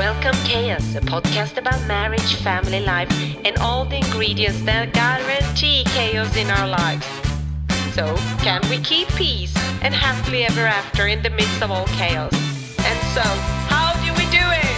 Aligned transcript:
Welcome 0.00 0.32
Chaos, 0.46 0.94
a 0.94 1.00
podcast 1.02 1.58
about 1.58 1.86
marriage, 1.86 2.36
family 2.36 2.80
life, 2.80 3.10
and 3.44 3.54
all 3.58 3.84
the 3.84 3.96
ingredients 3.96 4.62
that 4.62 4.94
guarantee 4.94 5.84
chaos 5.88 6.34
in 6.36 6.48
our 6.48 6.66
lives. 6.66 7.04
So, 7.92 8.16
can 8.40 8.62
we 8.70 8.78
keep 8.78 9.08
peace 9.08 9.54
and 9.82 9.92
happily 9.92 10.44
ever 10.46 10.62
after 10.62 11.06
in 11.06 11.22
the 11.22 11.28
midst 11.28 11.60
of 11.60 11.70
all 11.70 11.84
chaos? 11.88 12.32
And 12.80 12.98
so, 13.12 13.20
how 13.68 13.92
do 14.00 14.10
we 14.16 14.24
do 14.32 14.40
it? 14.40 14.72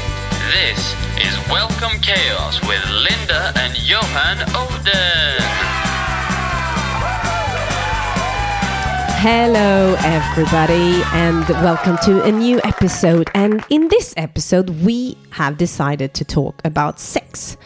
This 0.51 0.93
is 1.17 1.33
Welcome 1.49 2.01
Chaos 2.01 2.61
with 2.67 2.85
Linda 2.91 3.53
and 3.55 3.79
Johan 3.79 4.39
Oden. 4.59 5.72
Hello, 9.25 9.95
everybody, 10.01 11.01
and 11.13 11.49
welcome 11.63 11.97
to 11.99 12.25
a 12.25 12.33
new 12.33 12.61
episode. 12.65 13.31
And 13.35 13.65
in 13.71 13.87
this 13.87 14.13
episode, 14.17 14.71
we 14.83 15.17
have 15.31 15.59
decided 15.59 16.13
to 16.15 16.25
talk 16.25 16.61
about 16.65 16.99
sex. 16.99 17.57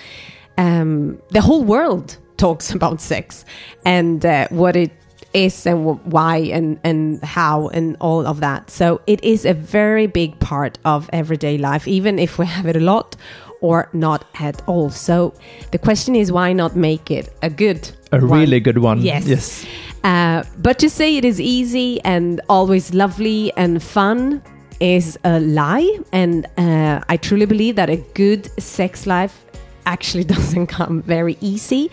Um, 0.59 1.19
the 1.30 1.41
whole 1.41 1.65
world 1.65 2.19
talks 2.37 2.73
about 2.73 3.01
sex 3.01 3.46
and 3.87 4.27
uh, 4.27 4.48
what 4.51 4.77
it 4.77 4.92
is 5.32 5.66
and 5.66 5.98
why 6.05 6.37
and, 6.37 6.79
and 6.84 7.24
how 7.24 7.68
and 7.68 7.96
all 8.01 8.27
of 8.27 8.41
that. 8.41 8.68
So 8.68 9.01
it 9.07 9.24
is 9.24 9.46
a 9.46 9.54
very 9.54 10.07
big 10.07 10.38
part 10.41 10.77
of 10.84 11.09
everyday 11.10 11.57
life, 11.57 11.88
even 11.88 12.18
if 12.18 12.38
we 12.38 12.45
have 12.45 12.66
it 12.66 12.77
a 12.77 12.80
lot 12.80 13.16
or 13.62 13.88
not 13.95 14.27
at 14.41 14.60
all. 14.68 14.91
So 14.91 15.32
the 15.70 15.79
question 15.79 16.16
is, 16.16 16.30
why 16.30 16.52
not 16.52 16.77
make 16.77 17.10
it 17.10 17.34
a 17.41 17.48
good, 17.48 17.91
A 18.12 18.18
one? 18.18 18.41
really 18.41 18.60
good 18.60 18.77
one. 18.77 19.01
Yes. 19.01 19.27
Yes. 19.27 19.66
Uh, 20.06 20.45
but 20.59 20.78
to 20.78 20.88
say 20.88 21.16
it 21.16 21.24
is 21.24 21.41
easy 21.41 22.01
and 22.05 22.41
always 22.48 22.95
lovely 22.95 23.52
and 23.56 23.83
fun 23.83 24.41
is 24.79 25.19
a 25.24 25.41
lie. 25.41 25.98
And 26.12 26.46
uh, 26.56 27.01
I 27.09 27.16
truly 27.16 27.45
believe 27.45 27.74
that 27.74 27.91
a 27.91 27.96
good 28.15 28.48
sex 28.62 29.05
life 29.05 29.45
actually 29.84 30.23
doesn't 30.37 30.68
come 30.68 31.02
very 31.02 31.37
easy. 31.40 31.90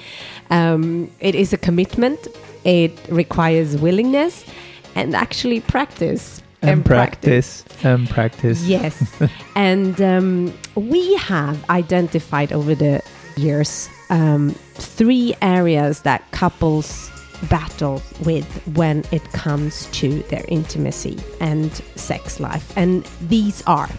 Um, 0.52 1.10
it 1.22 1.34
is 1.34 1.54
a 1.54 1.58
commitment, 1.58 2.28
it 2.64 2.96
requires 3.10 3.78
willingness 3.78 4.46
and 4.94 5.16
actually 5.16 5.62
practice. 5.62 6.40
And, 6.62 6.86
practice. 6.86 7.66
And 7.84 8.08
practice. 8.08 8.64
Yes. 8.64 9.12
and 9.56 10.00
um, 10.00 10.54
we 10.76 11.16
have 11.16 11.68
identified 11.68 12.54
over 12.54 12.76
the 12.76 13.02
years 13.38 13.90
um, 14.12 14.52
three 14.76 15.34
areas 15.42 16.04
that 16.04 16.30
couples 16.30 17.10
battle 17.50 18.02
with 18.26 18.46
when 18.76 19.04
it 19.12 19.24
comes 19.32 19.88
to 19.92 20.20
their 20.24 20.46
intimacy 20.48 21.18
and 21.40 21.72
sex 21.96 22.40
life. 22.40 22.72
And 22.78 23.04
these 23.22 23.62
are 23.68 23.90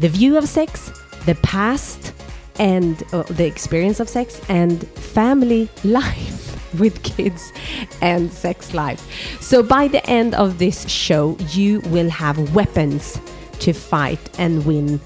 the 0.00 0.08
view 0.08 0.36
of 0.36 0.48
sex, 0.48 0.90
the 1.26 1.34
past, 1.36 2.12
and 2.58 3.02
uh, 3.12 3.22
the 3.24 3.46
experience 3.46 4.00
of 4.00 4.08
sex, 4.08 4.40
and 4.48 4.86
family 4.88 5.68
life 5.84 6.42
with 6.78 7.02
kids 7.02 7.52
and 8.00 8.32
sex 8.32 8.74
life. 8.74 9.00
So 9.40 9.62
by 9.62 9.88
the 9.88 10.04
end 10.08 10.34
of 10.34 10.58
this 10.58 10.88
show, 10.88 11.36
you 11.50 11.80
will 11.86 12.10
have 12.10 12.54
weapons 12.54 13.20
to 13.60 13.72
fight 13.72 14.18
and 14.38 14.64
win 14.66 15.00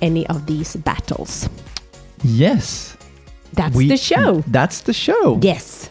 any 0.00 0.26
of 0.28 0.46
these 0.46 0.74
battles. 0.76 1.48
Yes. 2.24 2.96
That's 3.52 3.74
We- 3.76 3.88
the 3.88 3.96
show. 3.98 4.42
That's 4.46 4.80
the 4.82 4.92
show. 4.94 5.38
Yes. 5.42 5.90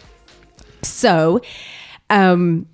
So, 0.84 1.42
um, 2.10 2.68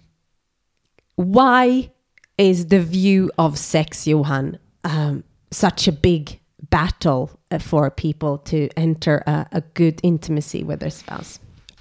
why 1.16 1.92
is 2.38 2.68
the 2.68 2.80
view 2.80 3.32
of 3.38 3.58
sex, 3.58 4.08
Johan, 4.08 4.60
um, 4.84 5.24
such 5.52 5.88
a 5.88 5.92
big 5.92 6.40
battle 6.70 7.32
uh, 7.52 7.60
for 7.60 7.90
people 7.90 8.38
to 8.40 8.70
enter 8.78 9.24
a, 9.28 9.48
a 9.52 9.62
good 9.74 10.00
intimacy 10.04 10.64
with 10.64 10.80
their 10.80 10.90
spouse? 10.90 11.40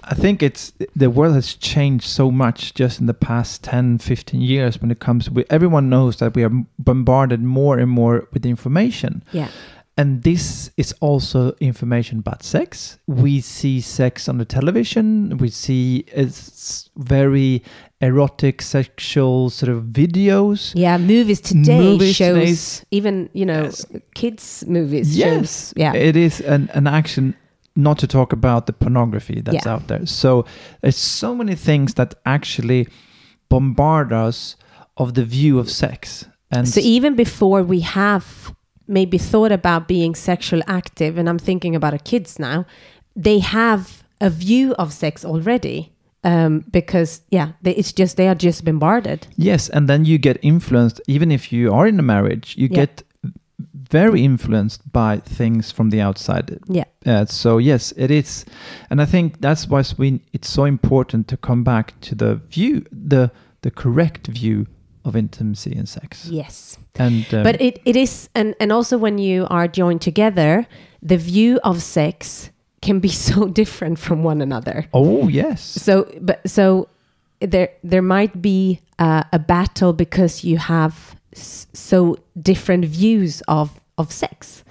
I 0.09 0.15
think 0.15 0.43
it's 0.43 0.73
the 0.95 1.11
world 1.11 1.35
has 1.35 1.55
changed 1.55 2.07
so 2.07 2.31
much 2.31 2.75
just 2.75 3.01
in 3.01 3.07
the 3.07 3.15
past 3.15 3.65
10, 3.65 3.99
15 3.99 4.41
years 4.41 4.81
when 4.81 4.91
it 4.91 5.01
comes 5.01 5.27
to 5.27 5.45
everyone 5.51 5.89
knows 5.89 6.19
that 6.19 6.35
we 6.35 6.45
are 6.45 6.53
bombarded 6.79 7.43
more 7.43 7.77
and 7.77 7.91
more 7.91 8.29
with 8.33 8.47
information. 8.47 9.25
Yeah. 9.33 9.49
And 9.99 10.23
this 10.23 10.71
is 10.77 10.93
also 11.01 11.53
information 11.59 12.19
about 12.19 12.43
sex. 12.43 12.99
We 13.07 13.41
see 13.41 13.81
sex 13.81 14.29
on 14.29 14.37
the 14.37 14.45
television. 14.45 15.39
We 15.39 15.49
see 15.49 16.05
it's 16.09 16.91
very 16.97 17.63
erotic, 18.03 18.61
sexual 18.61 19.49
sort 19.49 19.71
of 19.73 19.85
videos. 19.85 20.73
Yeah, 20.75 20.99
movies 20.99 21.41
today 21.41 21.79
Movies 21.81 22.15
shows 22.17 22.35
today's- 22.35 22.85
even 22.91 23.31
you 23.33 23.47
know 23.47 23.63
Yes. 23.65 23.87
kids 24.15 24.65
movies 24.69 25.17
Yes, 25.17 25.29
shows 25.29 25.73
yeah 25.77 25.95
it 25.95 26.15
is 26.17 26.41
an, 26.43 26.69
an 26.75 26.87
action. 26.87 27.35
Not 27.75 27.99
to 27.99 28.07
talk 28.07 28.33
about 28.33 28.67
the 28.67 28.73
pornography 28.73 29.41
that's 29.43 29.65
Yeah. 29.67 29.75
out 29.75 29.87
there. 29.89 30.07
So 30.07 30.45
there's 30.83 30.97
so 30.97 31.35
many 31.35 31.55
things 31.55 31.95
that 31.95 32.15
actually 32.25 32.87
bombard 33.49 34.13
us 34.13 34.57
of 34.97 35.13
the 35.15 35.25
view 35.25 35.59
of 35.59 35.71
sex. 35.71 36.27
And 36.51 36.67
So 36.69 36.81
even 36.81 37.15
before 37.17 37.63
we 37.63 37.81
have 37.81 38.25
maybe 38.89 39.19
thought 39.19 39.53
about 39.53 39.89
being 39.89 40.15
sexual 40.15 40.63
active, 40.67 41.19
and 41.19 41.29
I'm 41.29 41.39
thinking 41.39 41.75
about 41.75 41.93
our 41.93 41.99
kids 42.05 42.39
now, 42.39 42.65
they 43.15 43.39
have 43.41 44.03
a 44.21 44.31
view 44.31 44.75
of 44.79 44.93
sex 44.93 45.25
already. 45.25 45.93
Um, 46.25 46.65
because 46.73 47.21
yeah, 47.31 47.53
they, 47.63 47.73
it's 47.77 47.93
just 47.93 48.17
they 48.17 48.27
are 48.27 48.35
just 48.35 48.65
bombarded. 48.65 49.29
Yes, 49.37 49.69
and 49.69 49.89
then 49.89 50.05
you 50.05 50.19
get 50.19 50.39
influenced, 50.43 51.01
even 51.07 51.31
if 51.31 51.53
you 51.53 51.73
are 51.73 51.87
in 51.87 52.01
a 52.01 52.03
marriage, 52.03 52.57
you 52.57 52.67
Yeah. 52.69 52.81
get 52.87 53.05
very 53.75 54.25
influenced 54.25 54.93
by 54.93 55.19
things 55.19 55.71
from 55.71 55.91
the 55.91 56.01
outside. 56.01 56.59
Yeah. 56.69 56.85
Uh, 57.05 57.27
so 57.27 57.59
yes, 57.59 57.93
it 57.97 58.11
is, 58.11 58.45
and 58.91 59.01
I 59.01 59.05
think 59.07 59.41
that's 59.41 59.69
why 59.69 59.81
it's 59.81 59.97
we, 59.99 60.21
it's 60.33 60.49
so 60.51 60.65
important 60.65 61.29
to 61.29 61.37
come 61.37 61.63
back 61.63 61.95
to 62.01 62.17
the 62.17 62.35
view, 62.35 62.85
the 62.91 63.31
the 63.63 63.71
correct 63.71 64.27
view 64.27 64.67
of 65.07 65.17
intimacy 65.17 65.73
and 65.79 65.89
sex. 65.89 66.29
Yes, 66.31 66.79
And 66.99 67.25
um, 67.35 67.43
but 67.43 67.61
it, 67.61 67.81
it 67.85 67.97
is, 67.97 68.29
and 68.35 68.55
and 68.61 68.73
also 68.73 68.99
when 68.99 69.19
you 69.19 69.47
are 69.51 69.69
joined 69.69 70.01
together, 70.03 70.67
the 71.03 71.17
view 71.17 71.59
of 71.63 71.81
sex 71.83 72.51
can 72.83 73.01
be 73.01 73.09
so 73.33 73.49
different 73.49 73.99
from 73.99 74.23
one 74.25 74.43
another. 74.43 74.85
oh 74.93 75.29
yes, 75.29 75.61
So, 75.63 76.05
but 76.21 76.41
so 76.49 76.89
there 77.41 77.69
there 77.85 78.03
might 78.03 78.41
be 78.43 78.81
uh, 78.99 79.23
a 79.33 79.39
battle 79.39 79.93
because 79.93 80.45
you 80.45 80.59
have 80.59 80.95
s- 81.33 81.67
so 81.73 82.17
different 82.43 82.85
views 82.87 83.43
of 83.49 83.69
of 83.99 84.11
sex, 84.13 84.65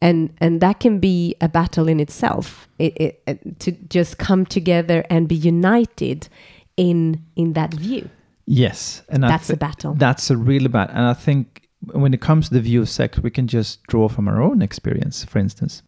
and 0.00 0.30
and 0.40 0.60
that 0.60 0.80
can 0.80 0.98
be 1.00 1.34
a 1.40 1.48
battle 1.48 1.88
in 1.88 2.00
itself. 2.00 2.66
It, 2.78 2.92
it, 3.00 3.22
it- 3.26 3.60
to 3.60 3.72
just 3.90 4.18
come 4.18 4.44
together 4.46 5.04
and 5.10 5.28
be 5.28 5.34
united 5.36 6.28
in 6.76 7.22
in 7.36 7.52
that 7.54 7.74
view. 7.74 8.08
Yes, 8.48 9.02
and 9.08 9.22
That's 9.22 9.48
thi- 9.48 9.54
a 9.54 9.56
battle. 9.56 9.94
That's 9.94 10.30
a 10.30 10.36
really 10.36 10.68
bad, 10.68 10.90
and 10.90 11.04
I 11.06 11.14
think 11.14 11.68
when 11.92 12.12
it 12.14 12.20
comes 12.20 12.48
to 12.48 12.54
the 12.54 12.60
view 12.60 12.82
of 12.82 12.88
sex, 12.88 13.18
we 13.18 13.30
can 13.30 13.46
just 13.46 13.82
draw 13.84 14.08
from 14.08 14.28
our 14.28 14.42
own 14.42 14.62
experience, 14.62 15.24
for 15.24 15.38
instance. 15.38 15.82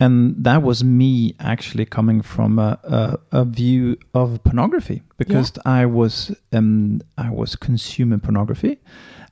And 0.00 0.34
that 0.44 0.62
was 0.62 0.82
me 0.82 1.34
actually 1.38 1.84
coming 1.84 2.22
from 2.22 2.58
a, 2.58 2.78
a, 2.84 3.18
a 3.40 3.44
view 3.44 3.98
of 4.14 4.42
pornography 4.44 5.02
because 5.18 5.52
I 5.66 5.84
was 5.84 6.34
um, 6.52 7.02
I 7.18 7.30
was 7.30 7.54
consuming 7.54 8.20
pornography, 8.20 8.78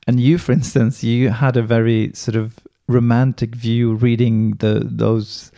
and 0.05 0.19
you, 0.19 0.37
for 0.37 0.51
instance, 0.51 1.03
you 1.03 1.31
had 1.31 1.57
a 1.57 1.63
very 1.63 2.11
sort 2.13 2.35
of 2.35 2.59
romantic 2.87 3.55
view 3.55 3.95
reading 3.95 4.51
the 4.59 4.81
those 4.85 5.51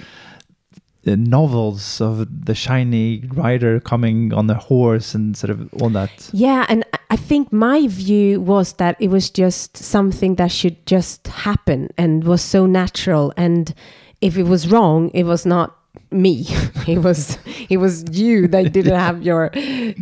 uh, 1.06 1.16
novels 1.18 2.00
of 2.00 2.46
the 2.46 2.56
shiny 2.56 3.24
rider 3.34 3.80
coming 3.80 4.34
on 4.34 4.50
a 4.50 4.56
horse 4.56 5.16
and 5.16 5.36
sort 5.36 5.50
of 5.50 5.74
all 5.82 5.90
that. 5.90 6.30
Yeah, 6.32 6.66
and 6.70 6.86
I- 7.12 7.18
think 7.18 7.52
my 7.52 7.88
view 7.88 8.40
was 8.42 8.74
that 8.74 8.96
it 9.00 9.10
was 9.10 9.30
just 9.30 9.78
something 9.78 10.36
that 10.36 10.52
should 10.52 10.86
just 10.86 11.28
happen 11.28 11.90
and 11.98 12.24
was 12.24 12.42
so 12.42 12.66
natural. 12.66 13.34
And 13.38 13.74
if 14.22 14.38
it 14.38 14.44
was 14.44 14.68
wrong, 14.68 15.12
it 15.14 15.24
was 15.24 15.46
not 15.46 15.78
me. 16.12 16.46
it 16.88 17.00
was 17.00 17.38
it 17.70 17.78
was 17.78 18.04
you 18.12 18.48
that 18.48 18.72
didn't 18.72 18.96
have 18.96 19.24
your 19.24 19.52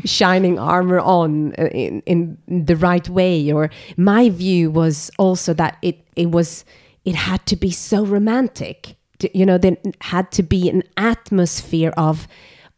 shining 0.06 0.60
armor 0.60 1.00
on 1.00 1.54
uh, 1.58 1.66
in, 1.68 2.02
in 2.06 2.66
the 2.66 2.76
right 2.76 3.08
way. 3.10 3.52
Or 3.52 3.70
my 3.98 4.30
view 4.30 4.72
was 4.72 5.10
also 5.18 5.54
that 5.56 5.78
it 5.82 6.06
it 6.16 6.32
was 6.32 6.66
it 7.06 7.16
had 7.16 7.46
to 7.48 7.56
be 7.56 7.72
so 7.72 8.06
romantic. 8.06 8.96
You 9.34 9.46
know, 9.46 9.58
there 9.58 9.78
had 10.02 10.32
to 10.34 10.44
be 10.44 10.70
an 10.70 10.84
atmosphere 10.96 11.94
of 11.98 12.28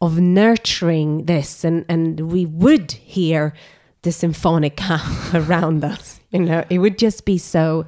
of 0.00 0.18
nurturing 0.18 1.26
this, 1.26 1.64
and 1.64 1.84
and 1.88 2.32
we 2.32 2.46
would 2.46 2.92
hear 2.92 3.54
the 4.02 4.10
symphonica 4.10 5.00
around 5.48 5.84
us. 5.84 6.20
You 6.30 6.40
know, 6.40 6.64
it 6.70 6.78
would 6.78 6.98
just 6.98 7.24
be 7.24 7.38
so. 7.38 7.86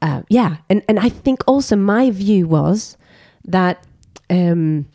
Uh, 0.00 0.22
yeah, 0.28 0.56
and 0.68 0.82
and 0.88 0.98
I 0.98 1.08
think 1.08 1.44
also 1.46 1.76
my 1.76 2.10
view 2.10 2.48
was 2.48 2.96
that 3.44 3.86
um, 4.30 4.86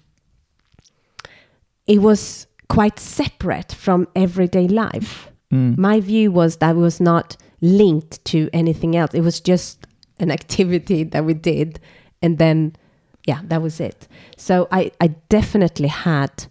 it 1.85 2.01
was 2.01 2.47
quite 2.67 2.99
separate 2.99 3.71
from 3.71 4.07
everyday 4.15 4.67
life. 4.67 5.31
My 5.49 6.01
view 6.01 6.29
was 6.29 6.57
that 6.57 6.71
it 6.71 6.79
was 6.79 6.99
not 6.99 7.37
linked 7.61 8.23
to 8.25 8.49
anything 8.51 8.97
else. 8.97 9.13
It 9.13 9.21
was 9.21 9.39
just 9.39 9.87
an 10.19 10.29
activity 10.29 11.03
that 11.11 11.23
we 11.23 11.33
did, 11.33 11.79
and 12.21 12.37
then 12.37 12.75
yeah, 13.25 13.41
that 13.45 13.61
was 13.61 13.79
it. 13.79 14.07
So 14.35 14.67
I 14.71 14.91
I 14.99 15.07
definitely 15.29 15.87
had 15.87 16.47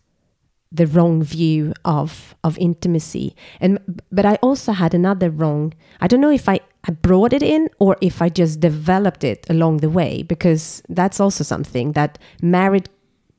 the 0.76 0.86
wrong 0.86 1.22
view 1.22 1.72
of 1.84 2.34
of 2.42 2.56
intimacy. 2.58 3.34
And 3.60 3.78
but 4.12 4.24
i 4.24 4.34
also 4.42 4.72
had 4.72 4.94
another 4.94 5.30
wrong. 5.30 5.72
I 6.00 6.06
don't 6.06 6.20
know 6.20 6.34
if 6.34 6.48
i 6.48 6.58
I 6.88 6.92
brought 6.92 7.32
it 7.32 7.42
in 7.42 7.68
or 7.78 7.96
if 8.00 8.22
i 8.22 8.28
just 8.28 8.60
developed 8.60 9.24
it 9.24 9.46
along 9.50 9.78
the 9.80 9.90
way 9.90 10.22
because 10.22 10.82
that's 10.98 11.20
also 11.20 11.44
something 11.44 11.92
that 11.92 12.18
married 12.42 12.88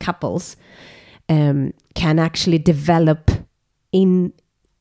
couples 0.00 0.56
um, 1.28 1.72
can 1.94 2.18
actually 2.18 2.58
develop 2.58 3.30
in 3.92 4.32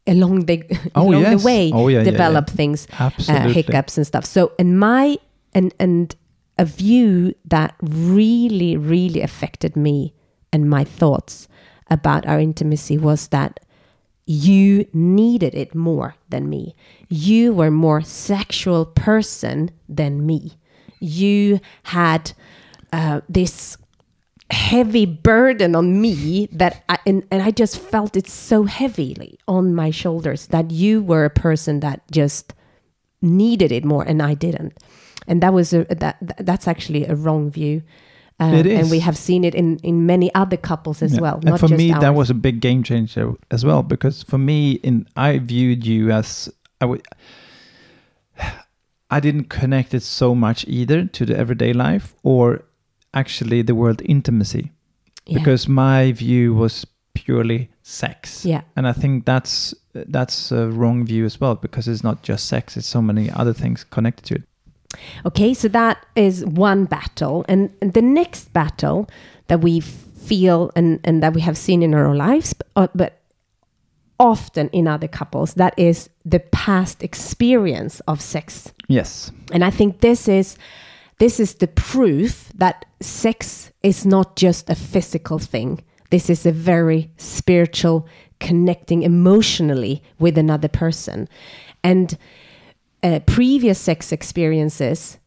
along 0.05 0.45
the 0.45 0.63
Oh, 0.95 1.01
along 1.09 1.21
yes. 1.21 1.41
the 1.41 1.45
way 1.45 1.71
Oh, 1.73 1.87
yeah, 1.87 1.99
yeah, 1.99 2.11
develop 2.11 2.49
yeah. 2.49 2.55
things 2.55 2.87
uh, 2.99 3.49
hiccups 3.53 3.97
and 3.97 4.05
stuff. 4.07 4.25
So 4.25 4.51
and 4.59 4.79
my 4.79 5.17
and 5.53 5.73
and 5.79 6.15
a 6.57 6.65
view 6.65 7.33
that 7.45 7.73
really 7.81 8.77
really 8.77 9.21
affected 9.21 9.75
me 9.75 10.13
and 10.53 10.69
my 10.69 10.83
thoughts 10.99 11.47
about 11.89 12.25
our 12.25 12.39
intimacy 12.39 12.97
was 12.97 13.29
that 13.29 13.59
you 14.25 14.85
needed 14.93 15.55
it 15.55 15.73
more 15.73 16.15
than 16.29 16.49
me 16.49 16.75
you 17.07 17.53
were 17.53 17.71
more 17.71 18.01
sexual 18.01 18.85
person 18.85 19.69
than 19.87 20.25
me 20.25 20.57
you 20.99 21.59
had 21.83 22.33
uh, 22.91 23.21
this 23.29 23.77
heavy 24.49 25.05
burden 25.05 25.75
on 25.75 25.99
me 25.99 26.47
that 26.51 26.83
I, 26.87 26.99
and, 27.05 27.23
and 27.31 27.41
I 27.41 27.51
just 27.51 27.77
felt 27.77 28.15
it 28.15 28.27
so 28.27 28.63
heavily 28.63 29.37
on 29.47 29.75
my 29.75 29.91
shoulders 29.91 30.47
that 30.47 30.71
you 30.71 31.01
were 31.01 31.25
a 31.25 31.29
person 31.29 31.81
that 31.81 32.09
just 32.11 32.53
needed 33.21 33.71
it 33.71 33.83
more 33.83 34.03
and 34.03 34.21
I 34.21 34.33
didn't. 34.35 34.77
And 35.27 35.43
that 35.43 35.53
was 35.53 35.73
a 35.73 35.83
that 35.89 36.17
that's 36.39 36.67
actually 36.67 37.05
a 37.05 37.15
wrong 37.15 37.51
view. 37.51 37.83
Um, 38.39 38.53
It 38.53 38.67
and 38.67 38.91
we 38.91 38.99
have 38.99 39.17
seen 39.17 39.43
it 39.43 39.55
in 39.55 39.77
in 39.83 40.05
many 40.05 40.29
other 40.35 40.57
couples 40.57 41.01
as 41.01 41.13
Yeah. 41.13 41.21
well. 41.21 41.35
And 41.35 41.45
not 41.45 41.59
for 41.59 41.67
just 41.67 41.77
me, 41.79 41.91
that 41.91 42.13
was 42.15 42.29
a 42.29 42.33
big 42.35 42.59
game 42.61 42.83
changer 42.83 43.33
as 43.49 43.63
well 43.65 43.81
because 43.83 44.23
for 44.23 44.37
me, 44.37 44.73
in 44.83 45.07
I 45.15 45.39
viewed 45.39 45.85
you 45.85 46.11
as 46.11 46.49
I 46.81 46.85
would. 46.85 47.01
I 49.09 49.19
didn't 49.21 49.45
connect 49.49 49.93
it 49.93 50.03
so 50.03 50.35
much 50.35 50.65
either 50.67 51.05
to 51.05 51.25
the 51.25 51.37
everyday 51.37 51.71
life 51.73 52.13
or 52.23 52.63
actually 53.13 53.61
the 53.63 53.73
word 53.73 54.01
intimacy 54.05 54.71
Yeah. 55.25 55.39
because 55.39 55.67
my 55.69 56.11
view 56.11 56.53
was 56.53 56.85
purely 57.13 57.69
sex. 57.83 58.45
Yeah. 58.45 58.61
And 58.75 58.85
I 58.87 58.93
think 58.93 59.25
that's 59.25 59.73
that's 59.93 60.51
a 60.51 60.67
wrong 60.69 61.05
view 61.07 61.25
as 61.25 61.39
well 61.41 61.55
because 61.55 61.87
it's 61.87 62.03
not 62.03 62.21
just 62.21 62.45
sex; 62.45 62.77
it's 62.77 62.87
so 62.87 63.01
many 63.01 63.31
other 63.31 63.53
things 63.53 63.83
connected 63.89 64.25
to 64.25 64.35
it. 64.35 64.43
Okay, 65.25 65.53
so 65.53 65.67
that 65.69 66.05
is 66.15 66.45
one 66.45 66.85
battle. 66.85 67.45
And 67.47 67.71
the 67.79 68.01
next 68.01 68.53
battle 68.53 69.09
that 69.47 69.61
we 69.61 69.81
feel 69.81 70.71
and, 70.75 70.99
and 71.03 71.21
that 71.23 71.33
we 71.33 71.41
have 71.41 71.57
seen 71.57 71.83
in 71.83 71.93
our 71.93 72.15
lives, 72.15 72.53
but, 72.53 72.67
uh, 72.75 72.87
but 72.93 73.21
often 74.19 74.69
in 74.69 74.87
other 74.87 75.07
couples, 75.07 75.53
that 75.55 75.77
is 75.77 76.09
the 76.25 76.39
past 76.39 77.03
experience 77.03 77.99
of 78.07 78.21
sex. 78.21 78.73
Yes. 78.87 79.31
And 79.51 79.63
I 79.63 79.69
think 79.69 79.99
this 80.01 80.27
is 80.27 80.57
this 81.19 81.39
is 81.39 81.55
the 81.55 81.67
proof 81.67 82.51
that 82.55 82.85
sex 82.99 83.71
is 83.81 84.05
not 84.05 84.35
just 84.35 84.69
a 84.69 84.75
physical 84.75 85.39
thing. 85.39 85.83
This 86.11 86.29
is 86.29 86.45
a 86.45 86.51
very 86.51 87.09
spiritual 87.17 88.07
connecting 88.39 89.01
emotionally 89.01 90.03
with 90.19 90.37
another 90.37 90.67
person. 90.67 91.27
And 91.83 92.17
uh, 93.07 93.19
previous 93.21 93.79
sex 93.79 94.11
experiences 94.11 95.17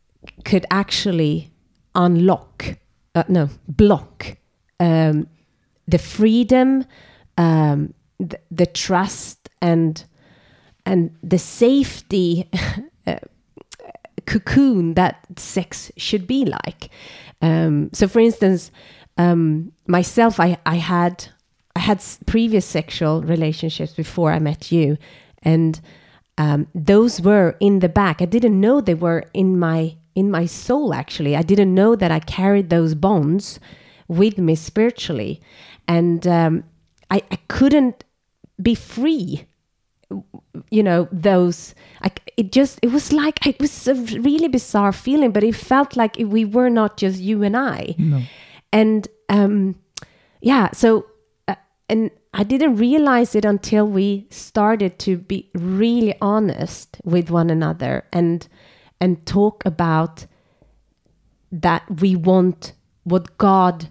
could 0.44 0.66
actually 0.70 1.50
unlock, 1.94 2.76
uh, 3.14 3.24
no, 3.26 3.48
block 3.68 4.36
um, 4.80 5.26
the 5.88 5.98
freedom, 5.98 6.84
um, 7.38 7.94
the, 8.18 8.38
the 8.50 8.66
trust, 8.66 9.48
and 9.62 10.04
and 10.84 11.16
the 11.22 11.38
safety 11.38 12.50
uh, 13.06 13.16
cocoon 14.26 14.94
that 14.94 15.24
sex 15.36 15.90
should 15.96 16.26
be 16.26 16.44
like. 16.44 16.90
Um, 17.40 17.90
so, 17.94 18.08
for 18.08 18.20
instance, 18.20 18.70
um, 19.16 19.72
myself, 19.86 20.38
I, 20.38 20.58
I 20.66 20.76
had 20.76 21.28
I 21.74 21.80
had 21.80 22.04
previous 22.26 22.66
sexual 22.66 23.22
relationships 23.22 23.94
before 23.94 24.32
I 24.32 24.38
met 24.38 24.70
you, 24.70 24.98
and 25.42 25.80
um, 26.40 26.68
those 26.74 27.20
were 27.20 27.54
in 27.60 27.80
the 27.80 27.88
back. 27.90 28.22
I 28.22 28.24
didn't 28.24 28.58
know 28.58 28.80
they 28.80 28.94
were 28.94 29.24
in 29.34 29.58
my 29.58 29.96
in 30.14 30.30
my 30.30 30.46
soul. 30.46 30.94
Actually, 30.94 31.36
I 31.36 31.42
didn't 31.42 31.74
know 31.74 31.94
that 31.94 32.10
I 32.10 32.20
carried 32.20 32.70
those 32.70 32.94
bonds 32.94 33.60
with 34.08 34.38
me 34.38 34.54
spiritually, 34.54 35.42
and 35.86 36.26
um, 36.26 36.64
I, 37.10 37.22
I 37.30 37.36
couldn't 37.48 38.04
be 38.60 38.74
free 38.74 39.46
you 40.70 40.82
know 40.82 41.08
those 41.12 41.74
I, 42.02 42.10
it 42.36 42.50
just 42.50 42.80
it 42.82 42.90
was 42.90 43.12
like 43.12 43.46
it 43.46 43.60
was 43.60 43.86
a 43.86 43.94
really 43.94 44.48
bizarre 44.48 44.92
feeling 44.92 45.30
but 45.30 45.44
it 45.44 45.54
felt 45.54 45.96
like 45.96 46.16
we 46.18 46.44
were 46.44 46.68
not 46.68 46.96
just 46.96 47.20
you 47.20 47.44
and 47.44 47.56
i 47.56 47.94
no. 47.96 48.20
and 48.72 49.06
um 49.28 49.76
yeah 50.40 50.70
so 50.72 51.06
and 51.90 52.10
i 52.32 52.42
didn't 52.42 52.76
realize 52.76 53.34
it 53.34 53.44
until 53.44 53.84
we 53.86 54.26
started 54.30 54.98
to 54.98 55.16
be 55.16 55.38
really 55.54 56.14
honest 56.20 56.88
with 57.04 57.30
one 57.30 57.50
another 57.50 58.04
and 58.12 58.48
and 59.00 59.26
talk 59.26 59.66
about 59.66 60.26
that 61.52 61.82
we 62.00 62.16
want 62.16 62.72
what 63.04 63.36
god 63.38 63.88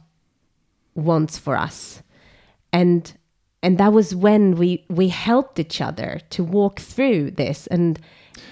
wants 0.96 1.38
for 1.38 1.56
us. 1.56 2.04
And 2.72 3.12
and 3.62 3.78
that 3.78 3.92
was 3.94 4.16
when 4.16 4.56
we 4.56 4.86
we 4.90 5.10
helped 5.10 5.60
each 5.60 5.82
other 5.82 6.22
to 6.30 6.44
walk 6.44 6.80
through 6.80 7.32
this 7.32 7.68
and 7.68 8.00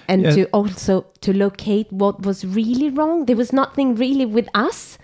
and 0.06 0.22
Yeah. 0.22 0.30
to 0.34 0.44
also 0.52 1.06
to 1.20 1.32
locate 1.32 1.92
what 1.92 2.22
was 2.22 2.44
really 2.44 2.90
wrong. 2.90 3.26
There 3.26 3.36
was 3.36 3.52
nothing 3.52 3.94
really 3.94 4.26
with 4.26 4.48
us 4.54 4.98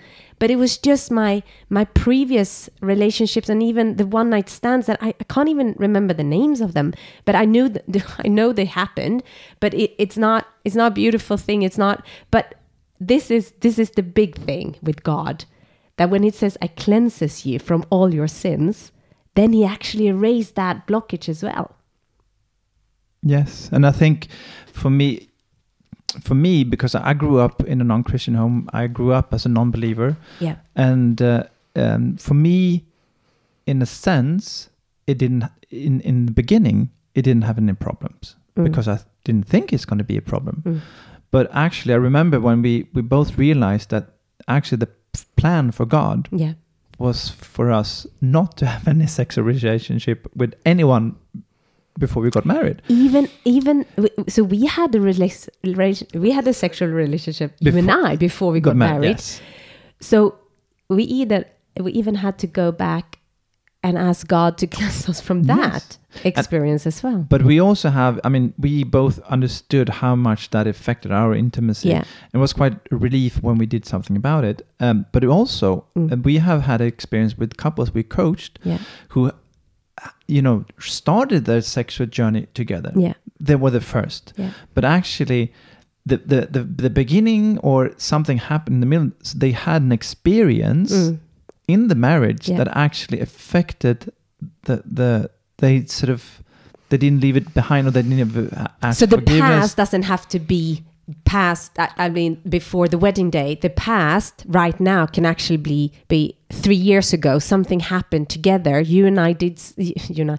but 0.44 0.50
it 0.50 0.56
was 0.56 0.76
just 0.76 1.10
my 1.10 1.42
my 1.70 1.84
previous 1.84 2.68
relationships 2.82 3.48
and 3.48 3.62
even 3.62 3.96
the 3.96 4.06
one 4.06 4.28
night 4.28 4.50
stands 4.50 4.86
that 4.86 5.02
I, 5.02 5.14
I 5.18 5.24
can't 5.24 5.48
even 5.48 5.74
remember 5.78 6.12
the 6.12 6.22
names 6.22 6.60
of 6.60 6.74
them 6.74 6.92
but 7.24 7.34
i 7.34 7.46
knew 7.46 7.70
that 7.70 8.04
i 8.24 8.28
know 8.28 8.52
they 8.52 8.66
happened 8.66 9.22
but 9.60 9.72
it, 9.72 9.94
it's 9.96 10.18
not 10.18 10.46
it's 10.64 10.76
not 10.76 10.92
a 10.92 10.94
beautiful 10.94 11.38
thing 11.38 11.62
it's 11.62 11.78
not 11.78 12.04
but 12.30 12.56
this 13.00 13.30
is 13.30 13.52
this 13.60 13.78
is 13.78 13.92
the 13.92 14.02
big 14.02 14.36
thing 14.36 14.76
with 14.82 15.02
god 15.02 15.46
that 15.96 16.10
when 16.10 16.24
it 16.24 16.34
says 16.34 16.58
i 16.60 16.66
cleanses 16.66 17.46
you 17.46 17.58
from 17.58 17.86
all 17.88 18.12
your 18.12 18.28
sins 18.28 18.92
then 19.34 19.52
he 19.52 19.64
actually 19.64 20.06
erased 20.06 20.54
that 20.54 20.86
blockage 20.86 21.28
as 21.28 21.42
well. 21.42 21.74
Yes, 23.22 23.68
and 23.72 23.86
I 23.86 23.90
think 23.90 24.28
for 24.66 24.90
me, 24.90 25.28
for 26.22 26.34
me, 26.34 26.64
because 26.64 26.94
I 26.94 27.14
grew 27.14 27.38
up 27.38 27.62
in 27.64 27.80
a 27.80 27.84
non-Christian 27.84 28.34
home, 28.34 28.68
I 28.72 28.86
grew 28.86 29.12
up 29.12 29.34
as 29.34 29.46
a 29.46 29.48
non-believer, 29.48 30.16
yeah 30.40 30.56
and 30.76 31.20
uh, 31.20 31.44
um, 31.76 32.16
for 32.16 32.34
me, 32.34 32.84
in 33.66 33.82
a 33.82 33.86
sense, 33.86 34.70
it 35.06 35.18
didn't. 35.18 35.44
In 35.70 36.00
in 36.00 36.26
the 36.26 36.32
beginning, 36.32 36.90
it 37.14 37.22
didn't 37.22 37.44
have 37.44 37.58
any 37.58 37.74
problems 37.74 38.36
Mm. 38.56 38.64
because 38.64 38.86
I 38.86 38.98
didn't 39.24 39.48
think 39.48 39.72
it's 39.72 39.84
going 39.84 39.98
to 39.98 40.04
be 40.04 40.16
a 40.16 40.22
problem. 40.22 40.62
Mm. 40.64 40.80
But 41.32 41.50
actually, 41.52 41.94
I 41.94 41.96
remember 41.96 42.38
when 42.40 42.62
we 42.62 42.86
we 42.94 43.02
both 43.02 43.36
realized 43.38 43.90
that 43.90 44.04
actually 44.46 44.78
the 44.78 44.90
plan 45.36 45.72
for 45.72 45.86
God 45.86 46.28
yeah 46.30 46.52
was 46.98 47.30
for 47.30 47.72
us 47.72 48.06
not 48.20 48.56
to 48.56 48.66
have 48.66 48.86
any 48.90 49.06
sexual 49.06 49.44
relationship 49.44 50.28
with 50.36 50.54
anyone 50.64 51.16
before 51.98 52.22
we 52.22 52.30
got 52.30 52.44
married. 52.44 52.82
even 52.88 53.28
even 53.44 53.84
so 54.28 54.42
we 54.42 54.66
had 54.66 54.94
a 54.94 55.00
relation 55.00 55.50
we 56.14 56.30
had 56.30 56.46
a 56.48 56.52
sexual 56.52 56.88
relationship 56.88 57.52
you 57.60 57.76
and 57.76 57.90
i 57.90 58.16
before 58.16 58.50
we 58.52 58.60
got, 58.60 58.76
ma- 58.76 58.88
married 58.90 59.10
Yes. 59.18 59.40
so 60.00 60.34
we 60.88 61.04
either 61.04 61.44
we 61.80 61.92
even 61.92 62.14
had 62.16 62.38
to 62.38 62.46
go 62.46 62.72
back 62.72 63.18
and 63.82 63.98
ask 63.98 64.26
god 64.26 64.58
to 64.58 64.66
cleanse 64.76 65.08
us 65.08 65.20
from 65.20 65.44
that 65.44 65.98
experience 66.24 66.86
as 66.86 67.02
well 67.02 67.26
But 67.28 67.42
we 67.42 67.60
also 67.60 67.90
have, 67.90 68.20
I 68.24 68.28
mean, 68.28 68.54
we 68.56 68.84
both 68.84 69.18
understood 69.36 69.88
how 69.88 70.14
much 70.16 70.50
that 70.50 70.66
affected 70.66 71.10
our 71.10 71.34
intimacy. 71.34 71.88
Yeah. 71.88 72.04
It 72.32 72.38
was 72.38 72.52
quite 72.52 72.74
a 72.92 72.96
relief 72.96 73.42
when 73.42 73.58
we 73.58 73.66
did 73.66 73.84
something 73.84 74.16
about 74.16 74.44
it. 74.44 74.62
Um, 74.80 75.06
but 75.12 75.24
also, 75.24 75.84
Mm. 75.96 76.12
uh, 76.12 76.16
we 76.22 76.38
have 76.38 76.62
had 76.62 76.80
experience 76.80 77.36
with 77.40 77.56
couples 77.56 77.92
we 77.94 78.02
coached 78.04 78.58
yeah 78.64 78.78
who, 79.12 79.32
you 80.26 80.42
know, 80.42 80.64
started 80.80 81.44
their 81.44 81.60
sexual 81.62 82.06
journey 82.06 82.46
together. 82.54 82.92
yeah 82.96 83.14
They 83.40 83.56
were 83.56 83.70
the 83.70 83.80
first. 83.80 84.32
yeah 84.36 84.50
But 84.74 84.84
actually, 84.84 85.52
the, 86.06 86.16
the, 86.18 86.40
the, 86.50 86.62
the 86.82 86.90
beginning 86.90 87.58
or 87.58 87.90
something 87.96 88.38
happened 88.38 88.74
in 88.76 88.80
the 88.80 88.86
middle, 88.86 89.10
so 89.22 89.38
they 89.38 89.52
had 89.52 89.82
an 89.82 89.92
experience 89.92 90.92
Mm. 90.92 91.18
in 91.68 91.88
the 91.88 91.94
marriage 91.94 92.48
Yeah. 92.48 92.58
that 92.64 92.68
actually 92.76 93.20
affected 93.20 94.12
the 94.66 94.76
the 95.00 95.30
they 95.58 95.84
sort 95.86 96.10
of 96.10 96.22
they 96.88 96.98
didn't 96.98 97.20
leave 97.22 97.36
it 97.42 97.54
behind 97.54 97.86
or 97.86 97.90
they 97.90 98.02
didn't 98.02 98.18
have, 98.18 98.36
uh, 98.36 98.68
ask 98.82 98.98
so 99.00 99.06
the 99.06 99.22
past 99.40 99.76
doesn't 99.76 100.04
have 100.04 100.24
to 100.28 100.38
be 100.38 100.82
past 101.24 101.72
I, 101.78 102.08
mean 102.08 102.40
before 102.48 102.88
the 102.88 102.96
wedding 102.98 103.30
day 103.30 103.58
the 103.60 103.68
past 103.70 104.44
right 104.46 104.78
now 104.80 105.04
can 105.06 105.26
actually 105.26 105.58
be 105.58 105.92
be 106.08 106.36
three 106.50 106.76
years 106.76 107.12
ago 107.12 107.38
something 107.38 107.80
happened 107.80 108.28
together 108.30 108.80
you 108.80 109.06
and 109.06 109.20
i 109.20 109.32
did 109.34 109.60
you 109.76 110.24
know 110.24 110.36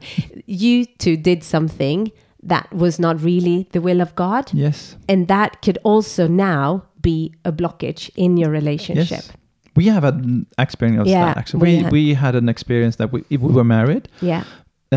you 0.48 0.86
two 0.86 1.17
did 1.17 1.43
something 1.43 2.12
that 2.41 2.72
was 2.74 3.00
not 3.00 3.22
really 3.22 3.67
the 3.74 3.81
will 3.81 4.01
of 4.01 4.15
god 4.15 4.51
Yes. 4.53 4.95
and 5.07 5.27
that 5.27 5.62
could 5.62 5.77
also 5.84 6.27
now 6.27 6.84
be 7.01 7.34
a 7.43 7.51
blockage 7.51 8.10
in 8.15 8.38
your 8.38 8.50
relationship 8.50 9.10
Yes. 9.12 9.31
We 9.77 9.88
have 9.88 10.05
an 10.05 10.45
experience 10.57 11.01
of 11.01 11.07
Yeah, 11.07 11.25
that 11.25 11.38
actually. 11.38 11.60
we 11.60 11.67
We, 11.77 11.84
had- 11.84 11.91
we 11.91 12.13
had 12.13 12.36
an 12.36 12.48
experience 12.48 12.95
that 12.95 13.12
we, 13.12 13.25
we 13.29 13.38
were 13.38 13.65
married 13.65 14.07
yeah 14.22 14.45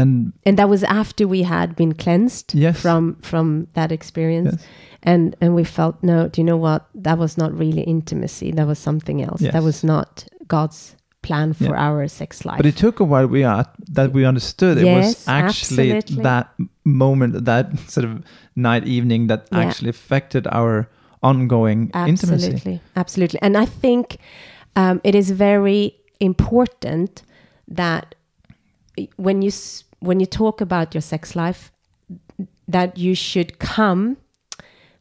and 0.03 0.33
and 0.47 0.57
that 0.59 0.69
was 0.69 0.83
after 0.85 1.27
we 1.29 1.43
had 1.45 1.75
been 1.77 1.93
cleansed 1.95 2.55
Yes. 2.55 2.81
from 2.81 3.17
from 3.23 3.67
that 3.75 3.91
experience 3.93 4.53
Yes. 4.53 4.67
and 5.03 5.37
and 5.41 5.55
we 5.55 5.65
felt 5.65 5.95
no 6.03 6.29
do 6.29 6.41
you 6.41 6.47
know 6.51 6.61
what 6.69 6.83
that 7.05 7.19
was 7.19 7.37
not 7.37 7.51
really 7.59 7.83
intimacy 7.83 8.53
that 8.53 8.67
was 8.67 8.79
something 8.79 9.23
else 9.23 9.41
Yes. 9.43 9.53
that 9.53 9.63
was 9.63 9.83
not 9.85 10.25
god's 10.47 10.97
plan 11.23 11.53
for 11.53 11.65
Yeah. 11.75 11.87
our 11.89 12.09
sex 12.09 12.45
life 12.45 12.57
But 12.57 12.67
it 12.67 12.77
took 12.77 13.01
a 13.01 13.05
while 13.05 13.27
we 13.27 13.43
are, 13.45 13.65
that 13.95 14.13
we 14.13 14.25
understood 14.29 14.79
it 14.79 14.85
was 14.97 15.27
actually 15.29 15.93
absolutely. 15.93 16.23
that 16.23 16.47
moment, 16.85 17.45
that 17.45 17.67
sort 17.95 18.05
of 18.07 18.13
night 18.57 18.85
evening 18.87 19.29
that 19.29 19.41
Yeah. 19.53 19.59
actually 19.67 19.91
affected 19.91 20.47
our 20.53 20.87
ongoing 21.23 21.91
intimacy. 22.07 22.33
absolutely 22.33 22.81
absolutely 22.95 23.41
and 23.43 23.57
i 23.57 23.67
think 23.83 24.17
um, 24.77 25.01
it 25.05 25.15
is 25.15 25.31
very 25.33 25.93
important 26.21 27.23
that 27.81 28.15
when 29.17 29.43
you 29.43 29.51
when 30.01 30.21
you 30.21 30.27
talk 30.27 30.61
about 30.61 30.95
your 30.95 31.03
sex 31.03 31.35
life 31.37 31.73
that 32.67 32.99
you 32.99 33.15
should 33.15 33.59
come 33.59 34.17